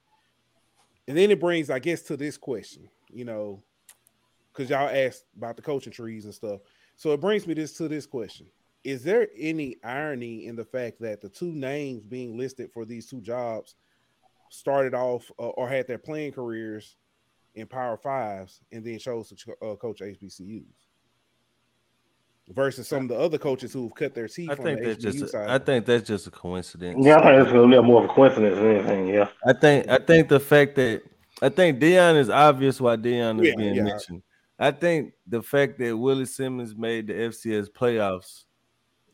[1.09, 3.63] And then it brings, I guess, to this question, you know,
[4.53, 6.61] because y'all asked about the coaching trees and stuff.
[6.97, 8.45] So it brings me this to this question:
[8.83, 13.09] Is there any irony in the fact that the two names being listed for these
[13.09, 13.73] two jobs
[14.51, 16.95] started off uh, or had their playing careers
[17.55, 20.88] in Power Fives and then chose to uh, coach HBCUs?
[22.51, 24.49] Versus some of the other coaches who've cut their teeth.
[24.49, 25.21] I think that's HBU just.
[25.21, 25.49] A, side.
[25.49, 27.05] I think that's just a coincidence.
[27.05, 29.07] Yeah, I think it's a little more of a coincidence than anything.
[29.07, 29.27] Yeah.
[29.45, 29.87] I think.
[29.87, 31.03] I think the fact that
[31.41, 33.83] I think Deion is obvious why Deion is Yeah, being yeah.
[33.83, 34.23] mentioned.
[34.57, 38.45] I think the fact that Willie Simmons made the FCS playoffs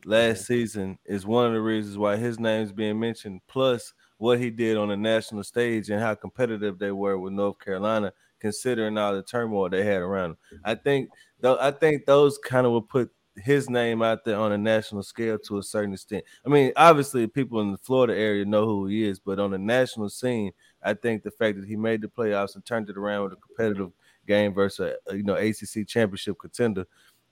[0.04, 3.42] last season is one of the reasons why his name is being mentioned.
[3.48, 7.58] Plus, what he did on the national stage and how competitive they were with North
[7.58, 10.38] Carolina, considering all the turmoil they had around him.
[10.64, 11.10] I think
[11.40, 15.02] though I think those kind of will put his name out there on a national
[15.02, 16.24] scale to a certain extent.
[16.44, 19.58] I mean, obviously people in the Florida area know who he is, but on the
[19.58, 23.24] national scene, I think the fact that he made the playoffs and turned it around
[23.24, 23.92] with a competitive
[24.26, 26.86] game versus a, you know ACC championship contender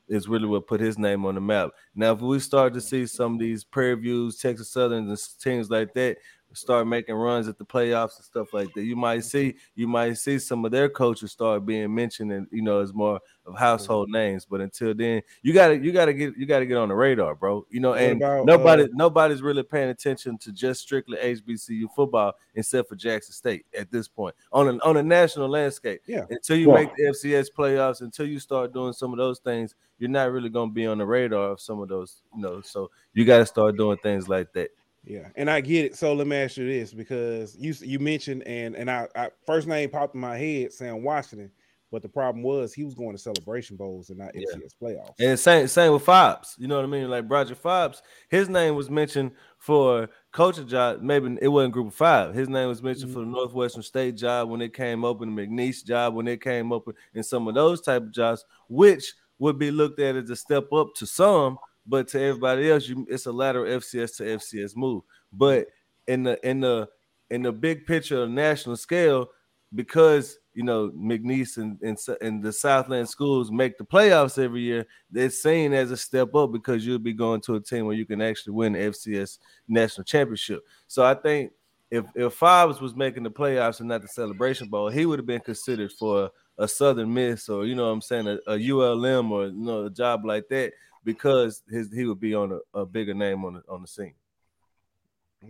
[0.08, 1.70] is really what put his name on the map.
[1.94, 5.70] Now, if we start to see some of these Prairie Views, Texas Southern, and teams
[5.70, 6.18] like that
[6.54, 10.14] start making runs at the playoffs and stuff like that, you might see you might
[10.14, 14.08] see some of their coaches start being mentioned and you know as more of household
[14.08, 14.46] names.
[14.46, 17.66] But until then, you gotta you gotta get you gotta get on the radar, bro.
[17.70, 22.32] You know, and about, nobody uh, nobody's really paying attention to just strictly HBCU football
[22.54, 26.00] except for Jackson State at this point on a, on a national landscape.
[26.06, 26.24] Yeah.
[26.30, 26.74] Until you Yeah.
[26.74, 30.48] make the FCS playoffs, until you start doing some of those things, you're not really
[30.48, 32.60] going to be on the radar of some of those, you know.
[32.60, 34.70] So you got to start doing things like that.
[35.06, 35.96] Yeah, and I get it.
[35.96, 39.68] So let me ask you this because you you mentioned and and I, I first
[39.68, 41.50] name popped in my head Sam Washington,
[41.92, 44.46] but the problem was he was going to celebration bowls and not Yeah.
[44.56, 45.14] FCS playoffs.
[45.20, 46.54] And same same with Fobbs.
[46.58, 47.10] You know what I mean?
[47.10, 48.00] Like Roger Fobbs,
[48.30, 51.02] his name was mentioned for coaching job.
[51.02, 52.34] Maybe it wasn't Group of Five.
[52.34, 53.34] His name was mentioned for the mm-hmm.
[53.34, 57.24] Northwestern State job when it came open, the McNeese job when it came open, and
[57.24, 60.94] some of those type of jobs, which would be looked at as a step up
[60.96, 65.02] to some, but to everybody else, you, it's a lateral FCS to FCS move.
[65.32, 65.68] But
[66.06, 66.88] in the in the
[67.30, 69.28] in the big picture of national scale,
[69.74, 74.86] because you know McNeese and, and and the Southland schools make the playoffs every year,
[75.12, 78.06] it's seen as a step up because you'll be going to a team where you
[78.06, 80.62] can actually win the FCS national championship.
[80.86, 81.52] So I think
[81.90, 85.26] if if Fobbs was making the playoffs and not the Celebration Bowl, he would have
[85.26, 89.32] been considered for a Southern Miss or you know what I'm saying a, a ULM
[89.32, 90.72] or you know a job like that
[91.04, 94.14] because his he would be on a, a bigger name on the on the scene.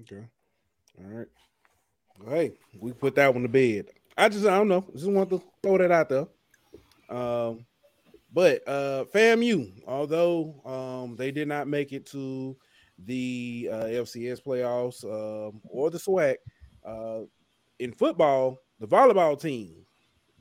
[0.01, 0.29] Okay.
[0.99, 1.29] All right.
[2.29, 3.87] Hey, we put that one to bed.
[4.17, 4.85] I just I don't know.
[4.93, 6.27] Just want to throw that out there.
[7.09, 7.67] Um,
[8.33, 12.57] but uh FAMU, although um they did not make it to
[12.99, 16.37] the uh, FCS playoffs um, or the SWAC,
[16.85, 17.23] uh,
[17.81, 19.85] in football, the volleyball team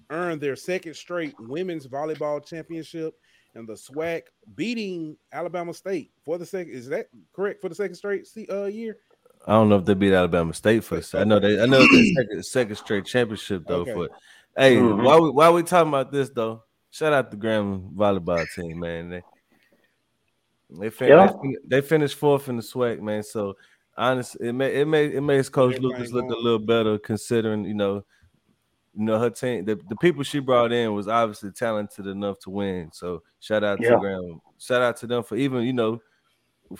[0.09, 3.16] earned their second straight women's volleyball championship
[3.55, 4.23] and the SWAC
[4.55, 6.73] beating Alabama State for the second.
[6.73, 8.97] Is that correct for the second straight uh, year?
[9.45, 11.01] I don't know if they beat Alabama State for.
[11.13, 11.61] I know they.
[11.61, 13.81] I know it's their second, second straight championship though.
[13.81, 13.93] Okay.
[13.93, 14.09] For
[14.57, 15.03] hey, Mhm.
[15.03, 19.09] while we while we talking about this though, shout out the Gram volleyball team, man.
[19.09, 19.21] They
[20.69, 21.27] they, fin- Yeah.
[21.27, 23.21] they, fin- they finished fourth in the SWAC, man.
[23.21, 23.55] So
[23.97, 27.65] honestly, it may it may it makes Coach Everything Lucas look a little better considering
[27.65, 28.03] you know.
[28.95, 29.65] You know her team.
[29.65, 32.91] The, the people she brought in was obviously talented enough to win.
[32.93, 33.99] So shout out to Yeah.
[33.99, 34.39] Gram.
[34.59, 36.01] Shout out to them for even you know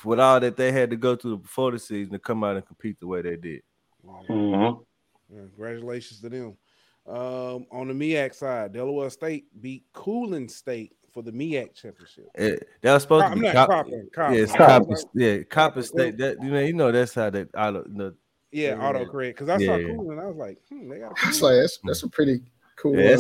[0.04, 2.66] with all that they had to go through before the season to come out and
[2.66, 3.62] compete the way they did.
[4.06, 4.84] Mhm.
[5.30, 6.58] Yeah, congratulations to them.
[7.06, 12.28] Um, on the MEAC side, Delaware State beat Cooling State for the MEAC championship.
[12.36, 14.10] It, that was supposed to I'm be not Cop- Coppin.
[14.14, 14.36] Coppin.
[14.36, 14.96] Yeah, it's I Coppin.
[15.14, 16.18] Yeah, Coppin Coppin State.
[16.18, 17.46] That you know, you know that's how they.
[17.56, 18.14] I don't know.
[18.54, 18.76] Yeah, Yeah.
[18.78, 19.30] autocorrect.
[19.30, 19.88] Because I Yeah, saw yeah.
[19.88, 21.56] Cooling, I was like, hmm, they got a It's Cooling.
[21.56, 22.42] like that's, that's a pretty
[22.78, 22.96] cool.
[22.96, 23.18] Yeah,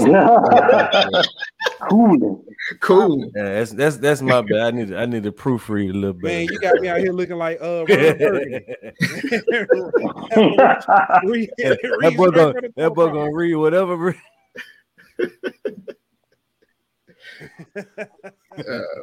[1.89, 2.45] Cool.
[2.79, 3.19] cool.
[3.35, 4.61] Yeah, that's that's that's my bad.
[4.61, 6.23] I need to, I need to proofread a little bit.
[6.23, 8.65] Man, you got me out here looking like uh Ron Burgundy.
[11.25, 13.13] Read- that read boy gonna that boy top.
[13.15, 14.15] gonna read whatever.
[17.75, 18.93] Oh.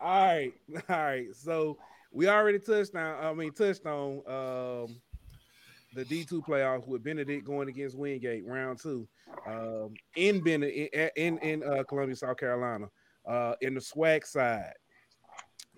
[0.00, 0.52] All right,
[0.88, 1.26] all right.
[1.34, 1.78] So
[2.12, 3.24] we already touched on.
[3.24, 4.96] I mean, touched on um,
[5.94, 9.08] the D two playoffs with Benedict going against Wingate round two
[9.46, 12.86] um, in Benedict in in uh, Columbia, South Carolina.
[13.26, 14.74] Uh, in the SWAC side,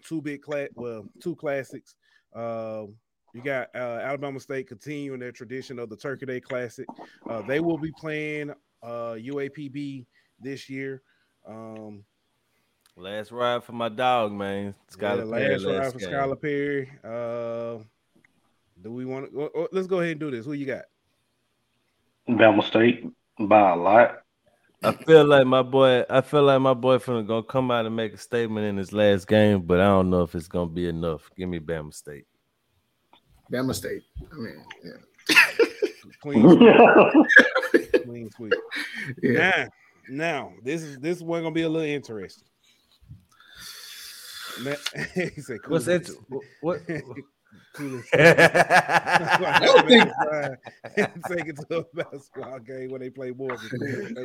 [0.04, 1.94] two big class, well, two classics.
[2.34, 2.96] Um,
[3.34, 6.86] you got uh, Alabama State continuing their tradition of the Turkey Day Classic.
[7.28, 8.50] Uh, they will be playing
[8.82, 10.06] uh, UAPB
[10.40, 11.02] this year.
[11.46, 12.04] Um,
[12.98, 14.64] Last ride for my dog, man.
[14.64, 15.98] yeah, Skylar Perry last ride last for.
[15.98, 16.90] Skylar Perry.
[18.86, 19.42] Do we want to?
[19.42, 20.46] Oh, oh, let's go ahead and do this.
[20.46, 20.84] Who you got?
[22.28, 23.04] Bama State
[23.36, 24.18] by a lot.
[24.80, 26.04] I feel like my boy.
[26.08, 28.92] I feel like my boyfriend is gonna come out and make a statement in his
[28.92, 31.28] last game, but I don't know if it's gonna be enough.
[31.36, 32.26] Give me Bama State.
[33.50, 34.04] Bama State.
[34.32, 35.34] I mean, yeah.
[36.22, 37.92] Clean sweep.
[38.04, 38.54] Clean sweep.
[39.20, 39.66] yeah.
[40.08, 42.46] Now, now this is this one gonna be a little interesting.
[45.14, 46.08] he said, What's that?
[46.60, 46.82] What?
[47.76, 48.08] Coolest.
[51.28, 53.68] Take it to a basketball game when they play Morgan.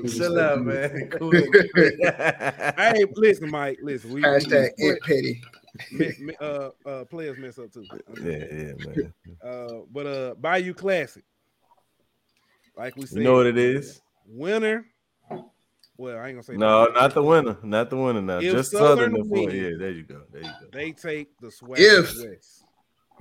[0.07, 1.09] Chill out, man.
[1.11, 1.31] Cool.
[1.31, 3.79] hey, listen, Mike.
[3.81, 5.41] Listen, we Hashtag we- it petty.
[5.91, 7.85] me- me- uh, uh, players mess up too.
[8.23, 9.13] yeah, yeah, man.
[9.43, 11.23] Uh, but uh, Bayou Classic,
[12.77, 14.01] like we said, You know what it is?
[14.27, 14.85] winner.
[15.97, 16.93] Well, I ain't gonna say No, winner.
[16.93, 17.57] not the winner.
[17.63, 18.37] Not the winner now.
[18.39, 19.15] If Just Southern Southern.
[19.15, 19.55] and Florida.
[19.57, 20.21] Yeah, there you go.
[20.31, 20.67] There you go.
[20.71, 22.60] They take the SWAC If- west.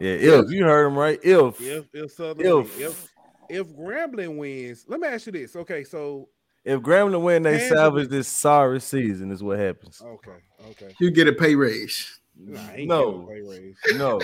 [0.01, 1.19] Yeah, if you heard him right.
[1.23, 2.79] If If if Southern If.
[2.79, 2.87] win.
[2.89, 3.09] if
[3.51, 5.55] if Grambling wins, let me ask you this.
[5.57, 6.29] Okay, so
[6.65, 9.31] if Grambling win, they Kansas- salvage this sorry season.
[9.31, 10.01] Is what happens.
[10.03, 10.39] okay,
[10.71, 10.95] okay.
[11.01, 12.21] You get a pay raise.
[12.37, 13.23] Nah, No.
[13.31, 13.77] pay raise.
[13.97, 14.21] No.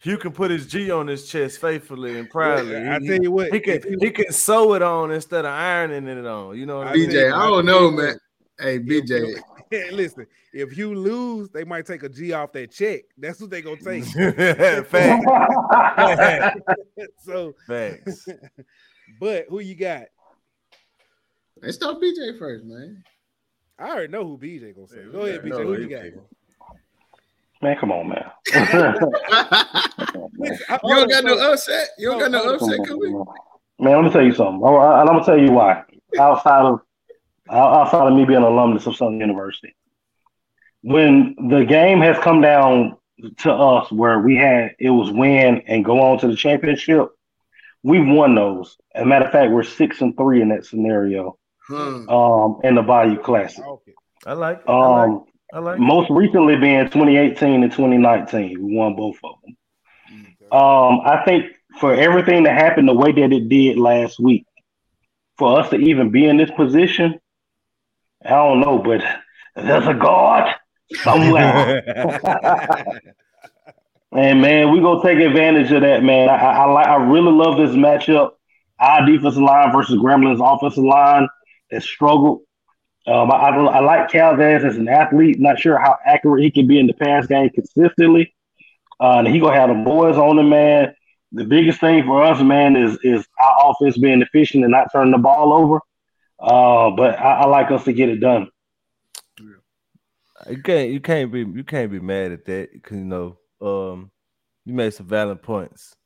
[0.00, 2.76] Hue can put his G on his chest faithfully and proudly.
[2.76, 5.50] I He- tell you what, he can he- he can sew it on instead of
[5.52, 6.56] ironing it on.
[6.58, 7.10] You know what I I mean?
[7.10, 8.18] BJ, I don't know, man.
[8.60, 9.40] Hey, BJ.
[9.92, 13.02] listen, if you lose, they might take a G off that check.
[13.18, 14.04] That's what they gonna take.
[14.86, 15.26] Facts.
[17.18, 18.28] so, Facts.
[19.20, 20.04] but who you got?
[21.62, 23.02] Let's talk BJ first, man.
[23.78, 25.04] I already know who BJ gonna say.
[25.10, 25.48] Go ahead, BJ.
[25.50, 26.04] no, Who you got?
[27.62, 28.24] Man, come on, man.
[30.68, 31.88] I- You don't got no upset.
[31.98, 33.24] You don't got no upset coming.
[33.78, 34.60] Man, let me tell you something.
[34.62, 35.82] Oh, I, I'm gonna tell you why.
[36.18, 36.80] Outside of
[37.50, 39.74] outside of me being an alumnus of Southern University,
[40.82, 42.96] when the game has come down
[43.38, 47.08] to us where we had it was win and go on to the championship,
[47.82, 48.76] we've won those.
[48.94, 51.38] As a matter of fact, we're six and three in that scenario.
[51.68, 52.04] Huh.
[52.08, 53.64] Um, in the Bayou Classic.
[53.64, 53.92] Okay.
[54.24, 54.68] I like it.
[54.70, 55.56] I like Um, it.
[55.56, 55.82] I like it.
[55.82, 59.56] most recently being 2018 and 2019, we won both of them.
[60.52, 61.46] Um, I think
[61.80, 64.46] for everything that happened the way that it did last week,
[65.38, 67.18] for us to even be in this position,
[68.26, 69.02] I don't know, but
[69.54, 70.54] there's a God
[71.02, 71.82] somewhere.
[74.12, 76.28] and man, we gonna take advantage of that, man.
[76.28, 78.32] I, I like, I really love this matchup.
[78.78, 81.28] Our defensive line versus Grambling's offensive line
[81.70, 82.42] has struggled.
[83.06, 85.38] Um, I, I, I like Calvez as an athlete.
[85.38, 88.34] Not sure how accurate he can be in the pass game consistently.
[89.00, 90.94] Uh, and he gonna have the boys on him, man.
[91.32, 95.12] The biggest thing for us, man, is is our offense being efficient and not turning
[95.12, 95.80] the ball over.
[96.38, 98.48] Uh, but I, I like us to get it done.
[100.48, 104.10] You can't you can't be you can't be mad at that because you know um
[104.64, 105.96] you made some valid points,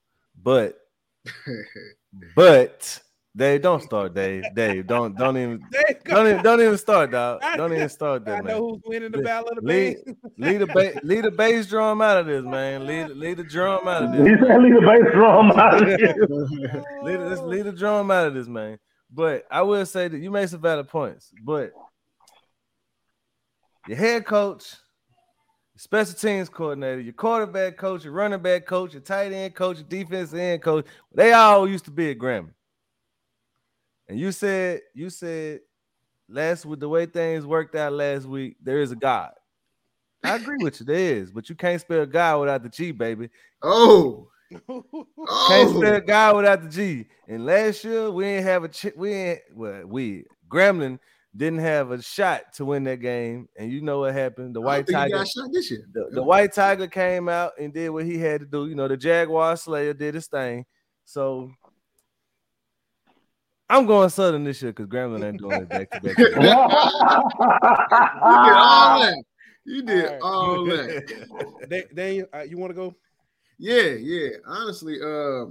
[0.40, 0.78] but
[2.36, 3.00] but
[3.36, 4.44] Dave, don't start, Dave.
[4.54, 5.60] Dave, don't don't even
[6.04, 7.40] don't even don't even start, dog.
[7.56, 8.56] Don't even know- start I that, man.
[8.56, 10.16] who's winning the battle of the lead- band.
[10.38, 12.86] Lead the ba- lead the bass drum out of this, man.
[12.86, 14.40] Lead lead the drum out of He this.
[14.46, 18.34] said, "Leave the bass drum out of here." Lead, let's lead the drum out of
[18.34, 18.78] this, man.
[19.12, 21.32] But I will say that you made some valid points.
[21.44, 21.72] But
[23.88, 24.74] your head coach,
[25.74, 29.78] your special teams coordinator, your quarterback coach, your running back coach, your tight end coach,
[29.78, 32.54] your defensive end coach, they all used to be at Grambling.
[34.08, 35.60] And you said, you said
[36.28, 39.32] last with the way things worked out last week, there is a God.
[40.22, 43.30] I agree with you, there is, but you can't spell God without the G, baby.
[43.62, 44.29] Oh.
[44.50, 44.84] Can't
[45.28, 45.74] Oh.
[45.78, 47.06] spell God without the G.
[47.28, 50.98] And last year we didn't have a ch- we ain't well we Grambling
[51.36, 53.48] didn't have a shot to win that game.
[53.56, 54.56] And you know what happened?
[54.56, 55.86] The white don't think he tiger, got shot this year.
[55.92, 58.66] the, the white tiger came out and did what he had to do.
[58.66, 60.66] You know, the Jaguar Slayer did his thing.
[61.04, 61.52] So
[63.68, 66.16] I'm going Southern this year because Grambling ain't doing it back to back.
[68.26, 69.22] You did all that.
[69.64, 70.22] You did All right.
[70.22, 71.68] all that.
[71.68, 72.94] Da- Daniel, uh, you want to go?
[73.60, 74.28] Yeah, yeah.
[74.46, 75.46] Honestly, uh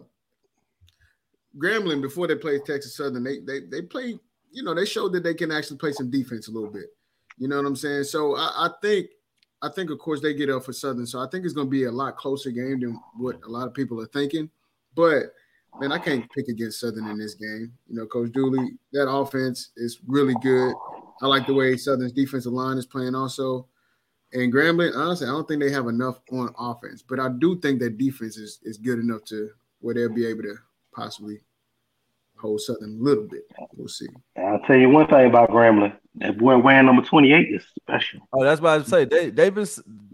[1.57, 4.19] Grambling before they played Texas Southern, they they they played,
[4.51, 6.95] you know, they showed that they can actually play some defense a little bit.
[7.37, 8.05] You know what I'm saying?
[8.05, 9.07] So I, I think
[9.61, 11.05] I think of course they get up for Southern.
[11.05, 13.75] So I think it's gonna be a lot closer game than what a lot of
[13.75, 14.49] people are thinking.
[14.95, 15.33] But
[15.79, 17.71] man, I can't pick against Southern in this game.
[17.87, 20.73] You know, Coach Dooley, that offense is really good.
[21.21, 23.67] I like the way Southern's defensive line is playing also.
[24.33, 27.79] And Grambling, honestly, I don't think they have enough on offense, but I do think
[27.79, 29.49] that defense is, is good enough to
[29.79, 30.55] where they'll be able to
[30.93, 31.39] possibly
[32.37, 33.41] hold something a little bit.
[33.75, 34.07] We'll see.
[34.37, 35.93] I'll tell you one thing about Grambling.
[36.15, 38.19] That boy wearing number 28 is special.
[38.33, 39.05] oh, that's what I was say.
[39.05, 39.65] They they've been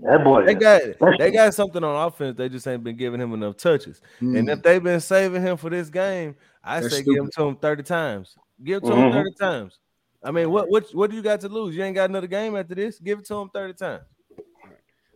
[0.03, 0.45] That boy.
[0.45, 1.17] they got Special.
[1.17, 2.37] they got something on offense.
[2.37, 4.01] They just ain't been giving him enough touches.
[4.19, 4.51] And Mm.
[4.53, 7.55] if they've been saving him for this game, I That's say give him to him
[7.57, 8.35] 30 times.
[8.63, 9.07] Give it to Mhm.
[9.07, 9.79] him 30 times.
[10.25, 11.75] I mean, what what what do you got to lose?
[11.75, 12.99] You ain't got another game after this.
[12.99, 14.03] Give it to him 30 times.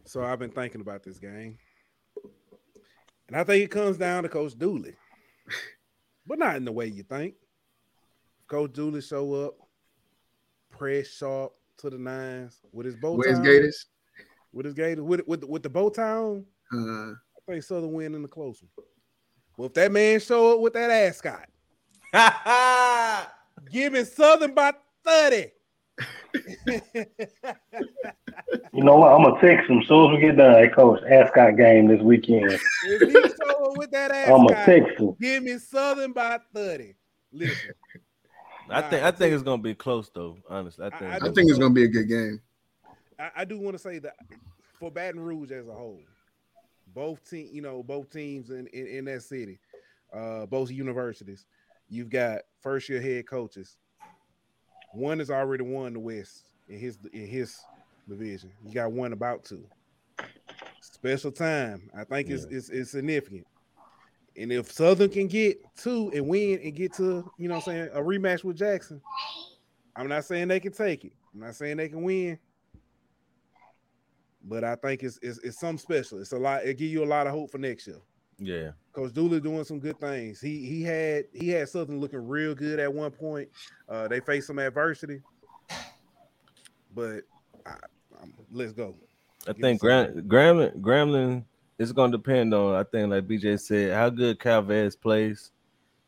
[0.05, 1.57] So I've been thinking about this game,
[3.27, 4.95] and I think it comes down to Coach Dooley,
[6.27, 7.33] but not in the way you think.
[8.47, 9.55] Coach Dooley show up,
[10.69, 13.45] press sharp to the nines with his bow Where's tie.
[13.45, 13.87] Gators?
[14.53, 16.45] with his Gators with with with the bow tie on.
[16.71, 18.85] Uh, I think Southern win in the close one.
[19.57, 21.49] Well, if that man show up with that ascot,
[23.71, 24.73] give me Southern by
[25.05, 25.51] 30.
[28.73, 29.11] You know what?
[29.11, 30.53] I'm gonna text him as soon as we get done.
[30.53, 32.51] Hey, coach, Ascot game this weekend.
[32.51, 32.61] if
[33.01, 35.15] he show with that I'm gonna ascot, text him.
[35.19, 36.95] give me Southern by 30.
[37.31, 37.55] Listen,
[38.69, 40.37] I think I think it's gonna be close though.
[40.49, 42.41] Honestly, I think I- I I think it's gonna be a good game.
[43.19, 44.15] I, I do want to say that
[44.79, 45.99] for Baton Rouge as a whole,
[46.93, 49.59] both team, you know, both teams in, in, in that city,
[50.13, 51.45] uh, both universities,
[51.89, 53.75] you've got first year head coaches.
[54.93, 57.59] One has already won the West in his in his
[58.07, 58.51] division.
[58.65, 59.63] You got one about to.
[60.81, 61.89] Special time.
[61.95, 63.45] I think it's, it's it's significant.
[64.35, 67.73] And if Southern can get two and win and get to, you know what I'm
[67.73, 69.01] saying, a rematch with Jackson,
[69.95, 71.13] I'm not saying they can take it.
[71.33, 72.39] I'm not saying they can win.
[74.43, 76.19] But I think it's it's, it's something special.
[76.19, 77.97] It's a lot, it give you a lot of hope for next year.
[78.39, 78.71] Yeah.
[78.93, 80.41] Coach Dooley doing some good things.
[80.41, 83.49] He he had he had something looking real good at one point.
[83.87, 85.21] Uh, they faced some adversity,
[86.95, 87.21] but
[87.65, 87.75] I,
[88.21, 88.95] I'm, let's go.
[89.47, 91.43] I think Gram, Grambling, Grambling
[91.77, 95.51] is going to depend on, I think, like BJ said, how good Calvez plays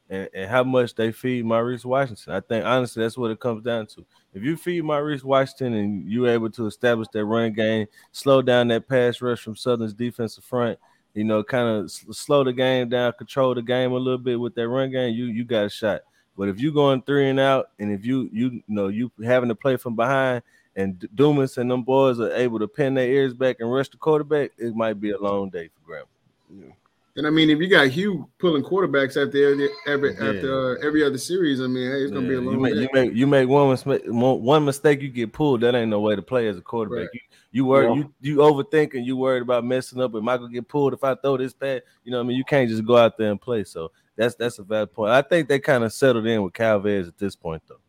[0.09, 2.33] and, and how much they feed Maurice Washington.
[2.33, 4.05] I think, honestly, that's what it comes down to.
[4.33, 8.67] If you feed Maurice Washington and you're able to establish that run game, slow down
[8.67, 10.77] that pass rush from Southern's defensive front,
[11.13, 14.55] you know, kind of slow the game down, control the game a little bit with
[14.55, 16.01] that run game, you you got a shot.
[16.37, 19.49] But if you're going three and out, and if you you, you know you having
[19.49, 20.43] to play from behind,
[20.75, 23.97] and Dumas and them boys are able to pin their ears back and rush the
[23.97, 26.05] quarterback, it might be a long day for Gram.
[26.49, 26.71] Yeah.
[27.17, 30.29] And I mean, if you got Hue pulling quarterbacks after every every Yeah.
[30.29, 32.73] after uh, every other series, I mean, hey, it's gonna be a long you make,
[32.73, 32.81] day.
[32.81, 35.61] you make you make one mistake, one one mistake, you get pulled.
[35.61, 37.09] That ain't no way to play as a quarterback.
[37.09, 37.09] Right.
[37.13, 37.19] You
[37.51, 37.95] you worry, Yeah.
[37.95, 39.05] you you overthinking.
[39.05, 40.15] You worried about messing up.
[40.15, 42.69] If Michael get pulled, if I throw this pass, you know, I mean, you can't
[42.69, 43.63] just go out there and play.
[43.63, 45.11] So that's that's a valid point.
[45.11, 47.79] I think they kind of settled in with Calvez at this point, though.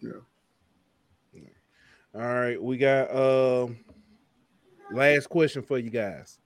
[0.00, 1.40] Yeah,
[2.14, 3.78] all right, we got um
[4.90, 6.38] last question for you guys.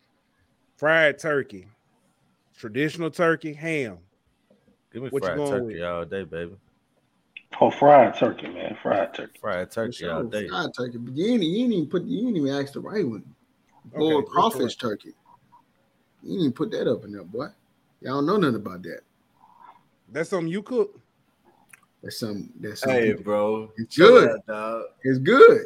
[0.76, 1.66] Fried turkey,
[2.56, 3.98] traditional turkey, ham.
[4.92, 5.82] Give me What fried turkey with?
[5.82, 6.56] all day, baby.
[7.60, 8.76] Oh, fried turkey, man.
[8.82, 9.38] Fried turkey.
[9.40, 10.48] Fried For turkey all day.
[10.48, 13.06] Fried turkey, but you ain't, you ain't even put you ain't even asked the right
[13.06, 13.24] one.
[13.88, 15.14] Okay, Boiled what's the crawfish turkey.
[16.22, 17.46] You ain't even put that up in there, boy.
[18.00, 19.00] Y'all don't know nothing about that.
[20.12, 21.00] That's something you cook.
[22.02, 23.72] That's some that's some Hey, people- bro.
[23.78, 24.30] It's good.
[24.30, 24.84] out, dog.
[25.02, 25.62] It's good.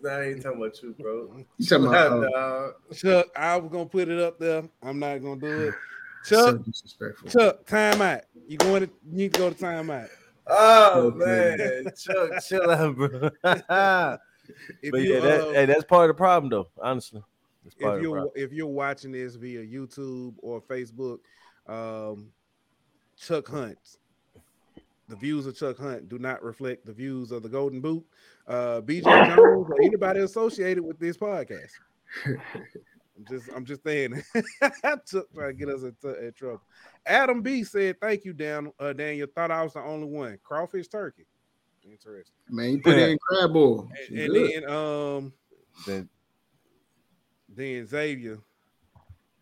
[0.00, 1.44] Nah, I ain't talking about you, bro.
[1.58, 2.72] You talking about out, uh, dog.
[2.94, 4.62] Chuck, I was gonna put it up there.
[4.82, 5.74] I'm not gonna do it.
[6.22, 7.28] so Chuck, disrespectful.
[7.30, 8.22] Chuck, time out.
[8.48, 10.08] You going to you need to go to time out.
[10.46, 13.30] Oh man, Chuck, chill out, bro.
[13.42, 14.20] but
[14.82, 16.68] If yeah, that, uh, hey, that's part of the problem, though.
[16.80, 17.22] Honestly,
[17.64, 18.32] that's part if of you're problem.
[18.36, 21.18] if you're watching this via YouTube or Facebook,
[21.66, 22.28] um,
[23.18, 23.78] Chuck Hunt,
[25.08, 28.04] the views of Chuck Hunt do not reflect the views of the Golden Boot,
[28.46, 31.72] uh, BJ Jones, or anybody associated with this podcast.
[33.16, 34.22] I'm just I'm just saying,
[34.60, 36.62] Chuck trying to get us in, in trouble.
[37.06, 38.72] Adam B said, "Thank you, Dan.
[38.78, 39.26] Uh, Daniel.
[39.34, 40.38] Thought I was the only one.
[40.42, 41.26] Crawfish turkey.
[41.82, 42.34] Interesting.
[42.50, 43.88] Man, you put it in crab boil.
[44.10, 45.32] And, and then um."
[45.86, 46.08] Then
[47.48, 48.38] Then Xavier,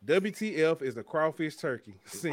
[0.05, 1.95] WTF is a crawfish turkey.
[2.07, 2.31] See,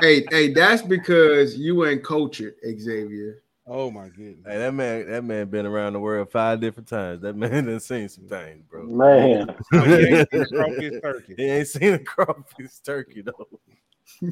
[0.00, 3.42] hey, hey, that's because you ain't cultured, Xavier.
[3.66, 4.44] Oh my goodness.
[4.46, 7.22] Hey, that man, that man been around the world five different times.
[7.22, 8.84] That man done seen some things, bro.
[8.84, 9.54] Man.
[9.72, 11.34] Oh, he ain't seen a crawfish turkey.
[11.36, 13.48] He ain't seen a crawfish turkey though.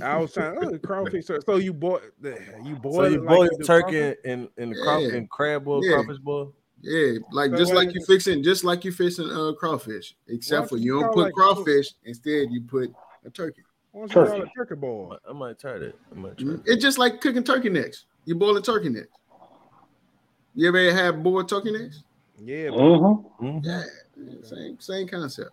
[0.02, 0.56] I was trying.
[0.62, 1.42] Oh, crawfish turkey.
[1.46, 2.00] So you boil,
[2.64, 2.92] you boil.
[2.94, 4.16] So it you like boil turkey crawfish?
[4.24, 5.14] in in the craw Yeah.
[5.16, 5.94] in crab boil, Yeah.
[5.96, 6.52] crawfish boil.
[6.80, 10.68] Yeah, like So just like you it- fixing, just like you fixing uh crawfish, except
[10.68, 11.92] for you you don't put like- crawfish.
[12.04, 12.92] Instead, you put
[13.24, 13.62] a turkey.
[13.92, 14.42] Why don't you call Turkey.
[14.42, 15.08] it turkey I boil?
[15.08, 15.94] might, I might try that.
[16.12, 16.46] I might try.
[16.48, 16.64] Mhm.
[16.64, 16.72] that.
[16.72, 18.04] It's just like cooking turkey necks.
[18.26, 19.06] You boil a turkey neck.
[20.54, 22.02] You ever had boiled turkey necks?
[22.44, 23.44] Yeah, Mm-hmm.
[23.44, 23.64] Mhm.
[23.64, 23.84] Yeah,
[24.42, 25.50] same same concept.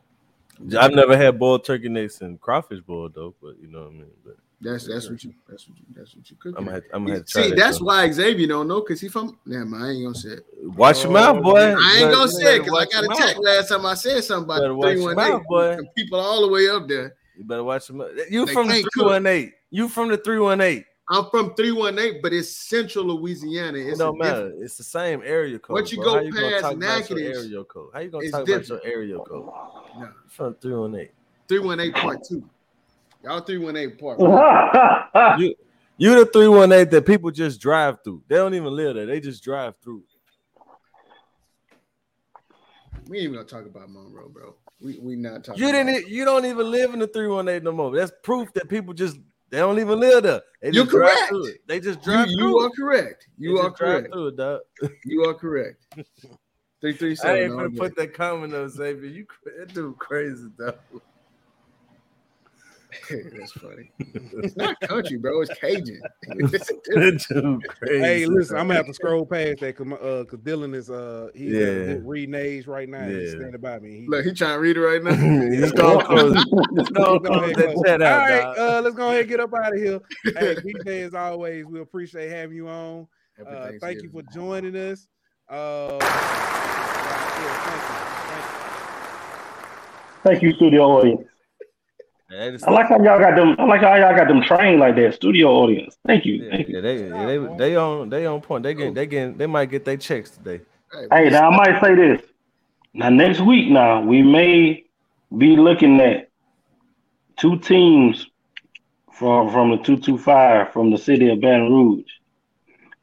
[0.80, 3.94] I've never had boiled turkey necks and crawfish boil though, but you know what I
[3.94, 4.12] mean.
[4.24, 6.56] But That's that's what you that's what you that's what you cook.
[6.58, 7.86] I'm gonna have, I'm gonna have to try See, that, that's though.
[7.86, 9.40] why Xavier don't know because he from.
[9.46, 10.46] Nah, man, I ain't gonna say it.
[10.64, 11.58] Watch your Oh, mouth, boy.
[11.58, 11.78] I ain't
[12.12, 14.44] gonna better- say it because I got watch attacked your last time I said something
[14.44, 15.78] about watch your mouth, boy.
[15.96, 17.16] People all the way up there.
[17.38, 18.12] You better watch your mouth.
[18.30, 19.54] You They from the three one eight.
[19.72, 20.86] You from the three one eight.
[21.14, 23.78] I'm from 318, but it's central Louisiana.
[23.80, 24.44] It It's don't matter.
[24.46, 25.74] different- It's the same area code.
[25.76, 26.06] Once you bro.
[26.06, 27.90] go How you gonna past talk about your Natchitoches, area code?
[27.94, 28.70] How you gonna it's talk different.
[28.72, 29.46] about your area code?
[30.00, 31.12] No, from three one eight.
[31.50, 32.50] 318 part two.
[33.24, 35.38] Y'all 318 part one.
[35.42, 35.54] You
[35.98, 38.24] you the three one eight that people just drive through.
[38.30, 39.06] They don't even live there.
[39.06, 40.04] They just drive through.
[43.08, 44.56] We ain't even gonna talk about Monroe, bro.
[44.80, 45.62] We we not talking.
[45.62, 46.08] You didn't.
[46.08, 47.94] You don't even live in the three one eight no more.
[47.96, 49.18] That's proof that people just
[49.52, 50.42] they don't even live there.
[50.62, 51.34] They You're correct.
[51.68, 52.48] They just drive You, through.
[52.50, 53.28] you are correct.
[53.38, 54.14] You They are correct.
[54.14, 54.62] through it, dog.
[55.06, 55.86] You are correct.
[56.80, 57.36] Three three seven.
[57.36, 59.10] I ain't gonna put that comment on Xavier.
[59.10, 59.28] You
[59.58, 60.76] that dude crazy dog.
[63.10, 63.92] That's funny.
[64.44, 65.42] It's not country, bro.
[65.42, 66.02] It's Cajun.
[66.24, 67.26] It's a That difference.
[67.28, 68.00] dude crazy.
[68.04, 71.30] Hey, listen, I'm gonna have to scroll past that because uh, cause Dylan is uh,
[71.34, 71.60] he's Yeah.
[71.60, 71.96] yeah.
[72.04, 73.08] reading age right now.
[73.08, 73.40] He's Yeah.
[73.40, 74.02] standing by me.
[74.02, 75.12] He, Look, he trying to read it right now.
[75.60, 76.36] Let's go close.
[76.74, 77.84] Let's go Let's go ahead, that go.
[77.84, 80.00] chat All out, right, uh, let's go ahead and get up out of here.
[80.26, 83.08] Hey, BJ, as always, we appreciate having you on.
[83.48, 85.08] Uh, thank you for joining us.
[85.50, 86.08] Uh, yeah,
[87.64, 87.96] thank you.
[90.24, 91.28] Thank Thank you, studio audience.
[92.34, 93.56] I like how y'all got them.
[93.60, 95.16] I like how y'all got them trained like that.
[95.16, 95.98] Studio audience.
[96.06, 96.36] Thank you.
[96.36, 96.76] Yeah, Thank you.
[96.76, 98.64] yeah, they, yeah, they, they on, they on point.
[98.64, 100.62] They get, they get, they might get their checks today.
[101.12, 102.22] Hey, now I might say this.
[102.94, 104.86] Now next week, now we may
[105.38, 106.30] be looking at
[107.38, 108.28] two teams
[109.12, 112.12] from from the two two five from the city of Baton Rouge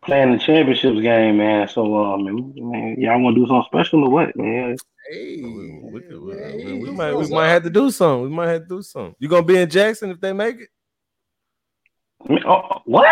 [0.03, 1.68] playing the championships game, man.
[1.68, 4.76] So, um, man, y'all want to do something special or what, man?
[5.11, 8.23] Hey, We, we, we- hey, we- we hey, might, we might have to do something.
[8.25, 9.15] We might have to do something.
[9.19, 10.69] You gonna be in Jackson if they make it?
[12.29, 13.07] I oh, uh, what?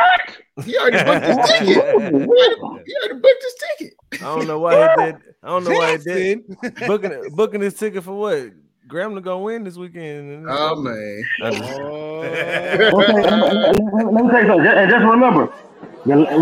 [0.65, 1.69] He already booked his ticket.
[1.69, 3.95] He already, he already booked his ticket.
[4.15, 5.17] I don't know why he did.
[5.43, 6.41] I don't know why he did.
[6.87, 8.51] Booking booking his ticket for what?
[8.89, 10.47] Grambling gonna win this weekend.
[10.49, 11.23] Oh man.
[11.43, 12.21] I just- Oh.
[12.21, 14.67] Let me tell you- let me tell you something.
[14.67, 15.53] And just remember,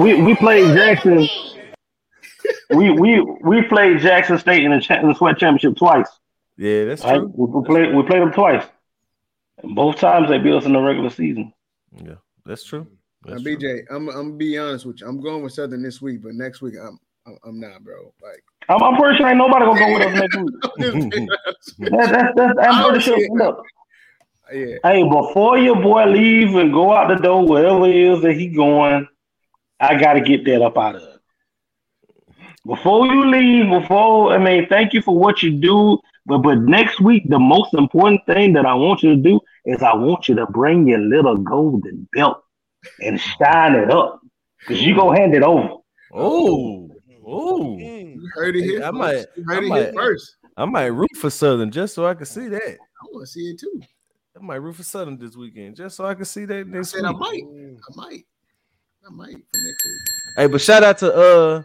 [0.03, 1.29] we we played Jackson.
[2.71, 6.09] We we we played Jackson State in the, cha- in the SWAC championship twice.
[6.57, 7.17] yeah, that's Right?
[7.19, 7.33] true.
[7.35, 8.65] We, we played we played them twice.
[9.63, 11.53] And both times they beat us in the regular season.
[11.93, 12.87] Yeah, that's true.
[13.25, 13.57] Now, That's true.
[13.57, 15.07] BJ, I'm I'm gonna be honest with you.
[15.09, 18.13] I'm going with Southern this week, but next week I'm I'm, I'm not, bro.
[18.23, 20.55] Like I'm, I'm pretty sure ain't nobody gonna go with us next week.
[20.65, 23.39] I'm just being honest with That, that's, that's, I I'm pretty see sure.
[23.39, 23.65] Look,
[24.53, 24.77] yeah.
[24.83, 28.49] hey, before your boy leave and go out the door, wherever it is that he
[28.49, 29.07] going,
[29.81, 31.14] I gotta get that up out of it.
[32.67, 35.99] Before you leave, before I mean, thank you for what you do.
[36.27, 39.83] But but next week, the most important thing that I want you to do is
[39.83, 42.43] I want you to bring your little golden belt
[43.01, 44.21] and shine it up.
[44.67, 45.75] Cause you gonna hand it over.
[46.15, 46.89] Oh,
[47.27, 47.77] oh.
[47.79, 48.15] Mm.
[48.15, 48.81] You heard it here.
[48.83, 48.95] I first.
[48.95, 50.37] might- You heard I it might- here first.
[50.57, 52.63] I might root for Southern just so I can see that.
[52.63, 53.83] I want to see it too.
[54.39, 56.91] I might root for Southern this weekend just so I can see that I next
[56.93, 57.43] said I might.
[57.43, 57.77] Mm.
[57.77, 58.25] I might.
[59.07, 60.03] I might for next week.
[60.39, 61.63] Hey, but shout out to uh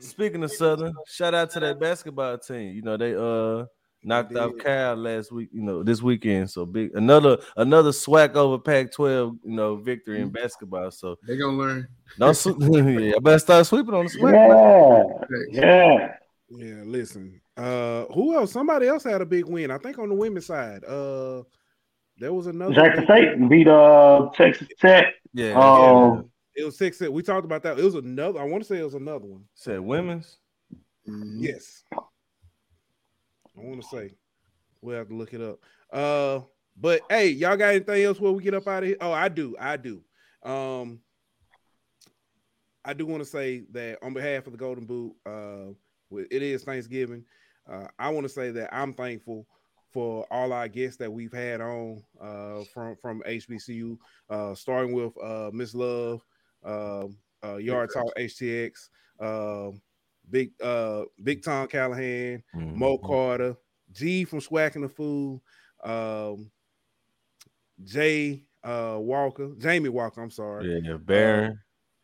[0.00, 2.74] speaking of Southern, shout out to that basketball team.
[2.74, 3.66] You know, they uh
[4.02, 4.64] knocked out did.
[4.64, 6.50] Cal last week, you know, this weekend.
[6.50, 10.90] So big another another SWAC over Pac-12, you know, victory in basketball.
[10.90, 11.88] So They gonna learn.
[12.18, 15.26] don't sw- yeah, I better start sweeping on the SWAC.
[15.52, 16.14] Yeah, yeah.
[16.52, 17.40] Yeah, listen.
[17.56, 18.50] Uh, who else?
[18.52, 19.70] Somebody else had a big win.
[19.70, 20.82] I think on the women's side.
[20.84, 21.42] Uh,
[22.18, 22.74] there was another.
[22.74, 25.14] Jackson big- State beat uh Texas Tech.
[25.32, 26.29] Yeah, Um,
[26.60, 27.00] It was six.
[27.00, 27.78] We talked about that.
[27.78, 28.40] It was another.
[28.40, 29.44] I want to say it was another one.
[29.54, 30.38] said women's.
[31.08, 31.36] Mhm.
[31.38, 31.84] Yes.
[31.92, 31.98] I
[33.56, 34.14] want to say.
[34.82, 35.58] We'll have to look it up.
[35.92, 36.40] Uh,
[36.76, 38.96] but hey, y'all got anything else where we get up out of here?
[39.00, 39.56] Oh, I do.
[39.58, 40.02] I do.
[40.42, 41.00] Um,
[42.84, 45.72] I do want to say that on behalf of the Golden Boot, uh,
[46.30, 47.24] it is Thanksgiving.
[47.70, 49.46] Uh, I want to say that I'm thankful
[49.92, 53.98] for all our guests that we've had on uh, from from HBCU,
[54.30, 56.24] uh, starting with uh, Miss Love,
[56.64, 58.88] um uh, Yard Talk HTX,
[59.18, 59.80] um
[60.30, 63.06] Big uh, Big Tom Callahan, Mo Mhm.
[63.06, 63.56] Carter,
[63.92, 65.40] G from Swacking the Food,
[65.82, 66.50] um,
[67.82, 70.20] Jay uh, Walker, Jamie Walker.
[70.22, 71.58] I'm sorry, Yeah, Baron.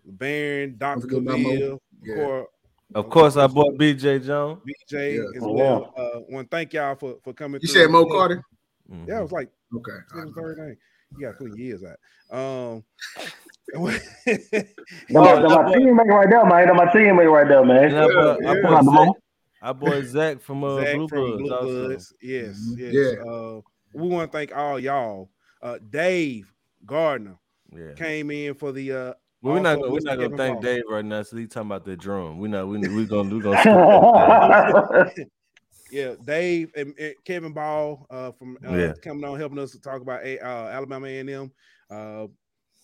[0.04, 1.18] Baron, Doctor forget.
[1.26, 2.14] Camille, Yeah.
[2.14, 2.48] Cor-
[2.94, 4.62] Of course, I bought BJ Jones.
[4.64, 5.36] BJ Yeah.
[5.36, 5.92] as Oh, well.
[5.96, 7.60] Uh, want thank y'all for for coming.
[7.60, 7.82] You through.
[7.82, 8.42] said Mo Carter.
[8.90, 9.08] Mhm.
[9.08, 9.92] Yeah, it was like Okay.
[10.14, 10.34] all his right.
[10.34, 10.76] third name.
[11.16, 11.98] You got to put years out.
[12.36, 12.84] Um,
[13.16, 13.32] That's
[13.74, 14.74] my, that's
[15.10, 16.66] my teammate right there, man.
[16.66, 17.84] That's my teammate right there, man.
[17.84, 18.62] And our boy, Yeah, our yeah.
[18.62, 19.14] boy Come
[19.62, 21.86] Zach, boy Zach from uh, Zach Blue from Bloods Blue also.
[21.88, 22.14] Bloods.
[22.22, 22.78] Yes, Mhm.
[22.78, 22.92] yes.
[22.94, 23.30] Yeah.
[23.30, 23.60] Uh,
[23.94, 25.30] we want to thank all y'all.
[25.62, 26.52] Uh, Dave
[26.84, 27.38] Gardner
[27.74, 27.92] Yeah.
[27.94, 31.04] came in for the uh, Well, we're not gonna we're not gonna thank Dave right
[31.04, 31.22] now.
[31.22, 32.38] So he's talking about the drum.
[32.38, 32.68] We're not.
[32.68, 35.12] we we gonna We're gonna
[35.90, 38.92] yeah, Dave and, and Kevin Ball uh, from uh, Yeah.
[39.02, 41.52] coming on helping us to talk about uh, Alabama A and M.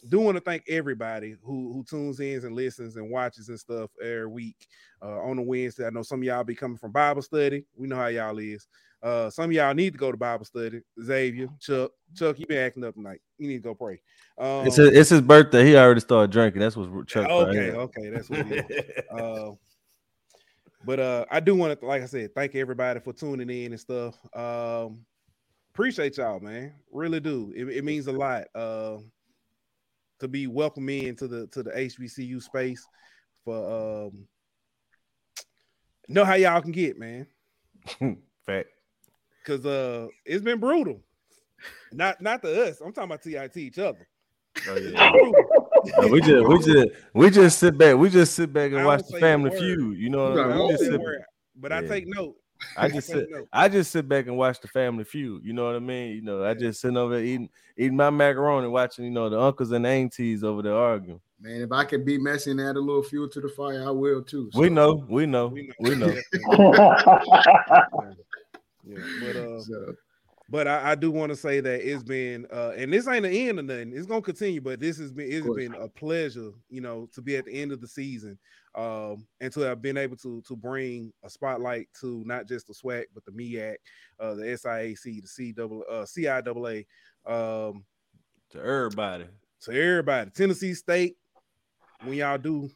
[0.08, 3.90] Do want to thank everybody who who tunes in and listens and watches and stuff
[4.02, 4.66] every week
[5.00, 5.86] uh, on the Wednesday.
[5.86, 7.64] I know some of y'all be coming from Bible study.
[7.76, 8.66] We know how y'all is.
[9.02, 10.80] Uh, some of y'all need to go to Bible study.
[11.02, 13.20] Xavier, Chuck, Chuck, you been acting up tonight.
[13.36, 14.00] You need to go pray.
[14.38, 15.66] Um, It's his, it's his birthday.
[15.66, 16.60] He already started drinking.
[16.60, 17.28] That's what Chuck.
[17.28, 19.04] okay, okay, that's what it is.
[19.10, 19.52] Uh,
[20.84, 23.80] But uh, I do want to, like I said, thank everybody for tuning in and
[23.80, 24.16] stuff.
[24.34, 25.04] Um,
[25.74, 26.72] appreciate y'all, man.
[26.90, 27.52] Really do.
[27.56, 28.44] It, it means a lot.
[28.54, 28.98] Uh,
[30.22, 32.86] to be welcomed into the to the HBCU space
[33.44, 34.26] for um
[36.08, 37.26] know how y'all can get, man.
[38.46, 38.68] Fact.
[39.44, 41.00] Cause uh it's been brutal.
[41.92, 42.80] Not not to us.
[42.80, 44.06] I'm talking about TIT each other.
[44.68, 46.06] Oh, yeah.
[46.06, 47.96] we just we just we just sit back.
[47.96, 49.98] We just sit back and watch the Family Feud.
[49.98, 51.18] You know what I mean?
[51.56, 51.78] But yeah.
[51.78, 52.36] I take note.
[52.76, 55.44] I just sit, I just sit back and watch the Family Feud.
[55.44, 56.14] You know what I mean?
[56.14, 59.40] You know, I just sit over there eating eating my macaroni, watching you know the
[59.40, 61.20] uncles and aunties over there arguing.
[61.40, 63.90] Man, if I could be messy and add a little fuel to the fire, I
[63.90, 64.48] will too.
[64.52, 64.60] So.
[64.60, 65.74] We know, we know, we know.
[65.80, 66.06] We know.
[68.84, 69.94] yeah, but uh, so.
[70.48, 73.48] but I, I do want to say that it's been uh, and this ain't the
[73.48, 73.92] end of nothing.
[73.92, 77.36] It's gonna continue, but this has been it's been a pleasure, you know, to be
[77.36, 78.38] at the end of the season
[78.74, 82.74] um, and to have been able to to bring a spotlight to not just the
[82.74, 83.76] SWAC but the MEAC,
[84.18, 86.86] uh, the SIAC, the C double uh, CIAA,
[87.26, 87.84] um,
[88.50, 89.26] to everybody,
[89.62, 91.16] to everybody, Tennessee State.
[92.02, 92.68] When y'all do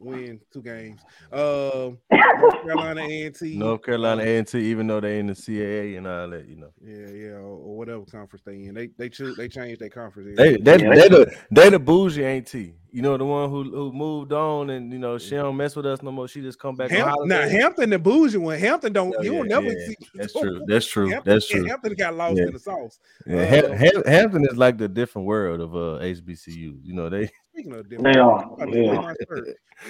[0.00, 1.00] win two games.
[1.32, 3.56] Um, North Carolina A&T.
[3.56, 6.70] North Carolina A&T, even though they in the CAA and all that, you know.
[6.82, 8.74] Yeah, yeah, or, or whatever conference they in.
[8.74, 10.36] They they choose they changed their conference.
[10.36, 12.74] They they yeah, they, the they the bougie A&T.
[12.92, 15.86] You know the one who who moved on and you know she don't mess with
[15.86, 16.26] us no more.
[16.26, 16.90] She just come back.
[16.90, 18.58] Hampton, now Hampton the bougie one.
[18.58, 19.86] Hampton don't oh, you will never yeah.
[19.86, 19.96] see.
[20.14, 20.62] That's true.
[20.66, 21.08] That's true.
[21.08, 21.64] Hampton, That's true.
[21.66, 22.98] Hampton got lost in the sauce.
[23.26, 26.80] Yeah, uh, Hampton is like the different world of uh HBCU.
[26.82, 27.30] You know they
[27.60, 28.56] Speaking of different, they are.
[28.68, 29.12] Yeah.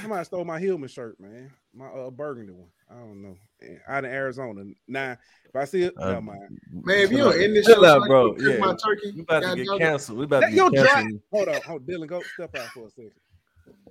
[0.01, 1.53] Somebody stole my Hillman shirt, man.
[1.73, 2.69] My uh, burgundy one.
[2.91, 3.37] I don't know.
[3.87, 4.65] Out in Arizona.
[4.89, 5.17] Now,
[5.49, 6.59] if I see it, uh, never mind.
[6.73, 8.37] Man, if you don't end this show, out, bro.
[8.39, 8.57] Yeah.
[8.59, 9.13] my turkey.
[9.15, 10.19] We about to get canceled.
[10.19, 11.21] We about to get canceled.
[11.33, 13.13] Hold on, hold on, Dylan, go step out for a second.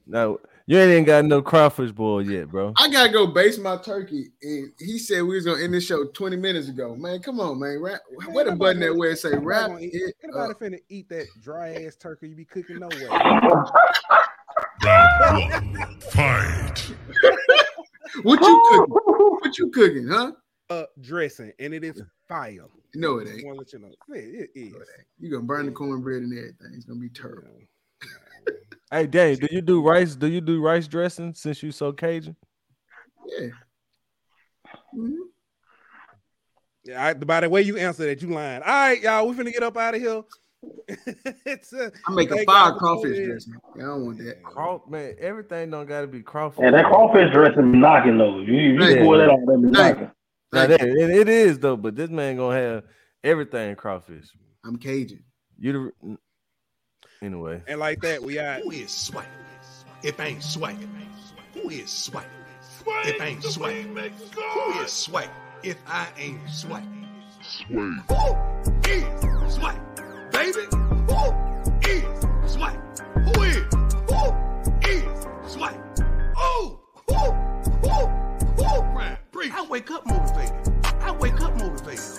[0.10, 2.74] No, you ain't got no crawfish boil yet, bro.
[2.78, 4.32] I gotta go base my turkey.
[4.42, 6.96] And he said we was gonna end the show 20 minutes ago.
[6.96, 7.80] Man, come on, man.
[7.80, 10.14] Rap, what a button that where it say wrap it.
[10.24, 13.08] Anybody finna eat that dry ass turkey you be cooking nowhere.
[14.84, 16.92] Round one, fight.
[18.24, 18.96] what you cooking?
[19.42, 20.32] What you cooking, huh?
[20.72, 22.66] Uh, dressing, and it is fire.
[22.96, 23.44] No, it ain't.
[23.44, 23.94] I want to let you know.
[24.16, 24.74] it is.
[25.20, 26.74] you gonna burn the cornbread and everything.
[26.74, 27.60] It's gonna be terrible.
[28.92, 30.16] Hey, Dave, do you do rice?
[30.16, 32.36] Do you do rice dressing since you so Cajun?
[33.28, 33.48] Yeah.
[34.96, 35.14] Mm-hmm.
[36.86, 38.64] Yeah, I, by the way you answer that, you lying.
[38.64, 40.24] All right, y'all, we finna get up out of here.
[41.46, 43.54] it's a, I make a fire crawfish dressing.
[43.76, 44.44] I don't want that.
[44.44, 46.64] Craw, man, everything don't gotta be crawfish.
[46.64, 48.40] Yeah, that crawfish dressing be knocking though.
[48.40, 49.04] You, you yeah.
[49.04, 50.12] pour that on, that be knocking.
[50.52, 52.84] Now, that, it, it is though, but this man gonna have
[53.24, 54.26] everything crawfish.
[54.66, 55.24] I'm Cajun.
[55.58, 56.18] You the
[57.22, 57.62] Anyway.
[57.68, 58.60] And like that, we are.
[58.62, 59.28] Who is swag?
[60.04, 60.78] If ain't swag,
[61.54, 62.26] who is swag?
[63.04, 65.30] If ain't swag, who is swag?
[65.62, 66.84] If I ain't swag,
[67.42, 68.02] swag.
[68.08, 68.36] Who
[68.90, 69.78] is swag,
[70.32, 70.66] baby?
[71.10, 71.20] Who
[71.82, 72.80] is swag?
[73.36, 73.58] Who is?
[74.08, 74.22] Who
[74.88, 75.76] is swag?
[76.38, 77.16] Oh, who,
[77.86, 78.08] who,
[78.64, 78.82] who?
[78.96, 79.52] Right, breathe.
[79.54, 80.56] I wake up motivated.
[81.02, 82.19] I wake up motivated.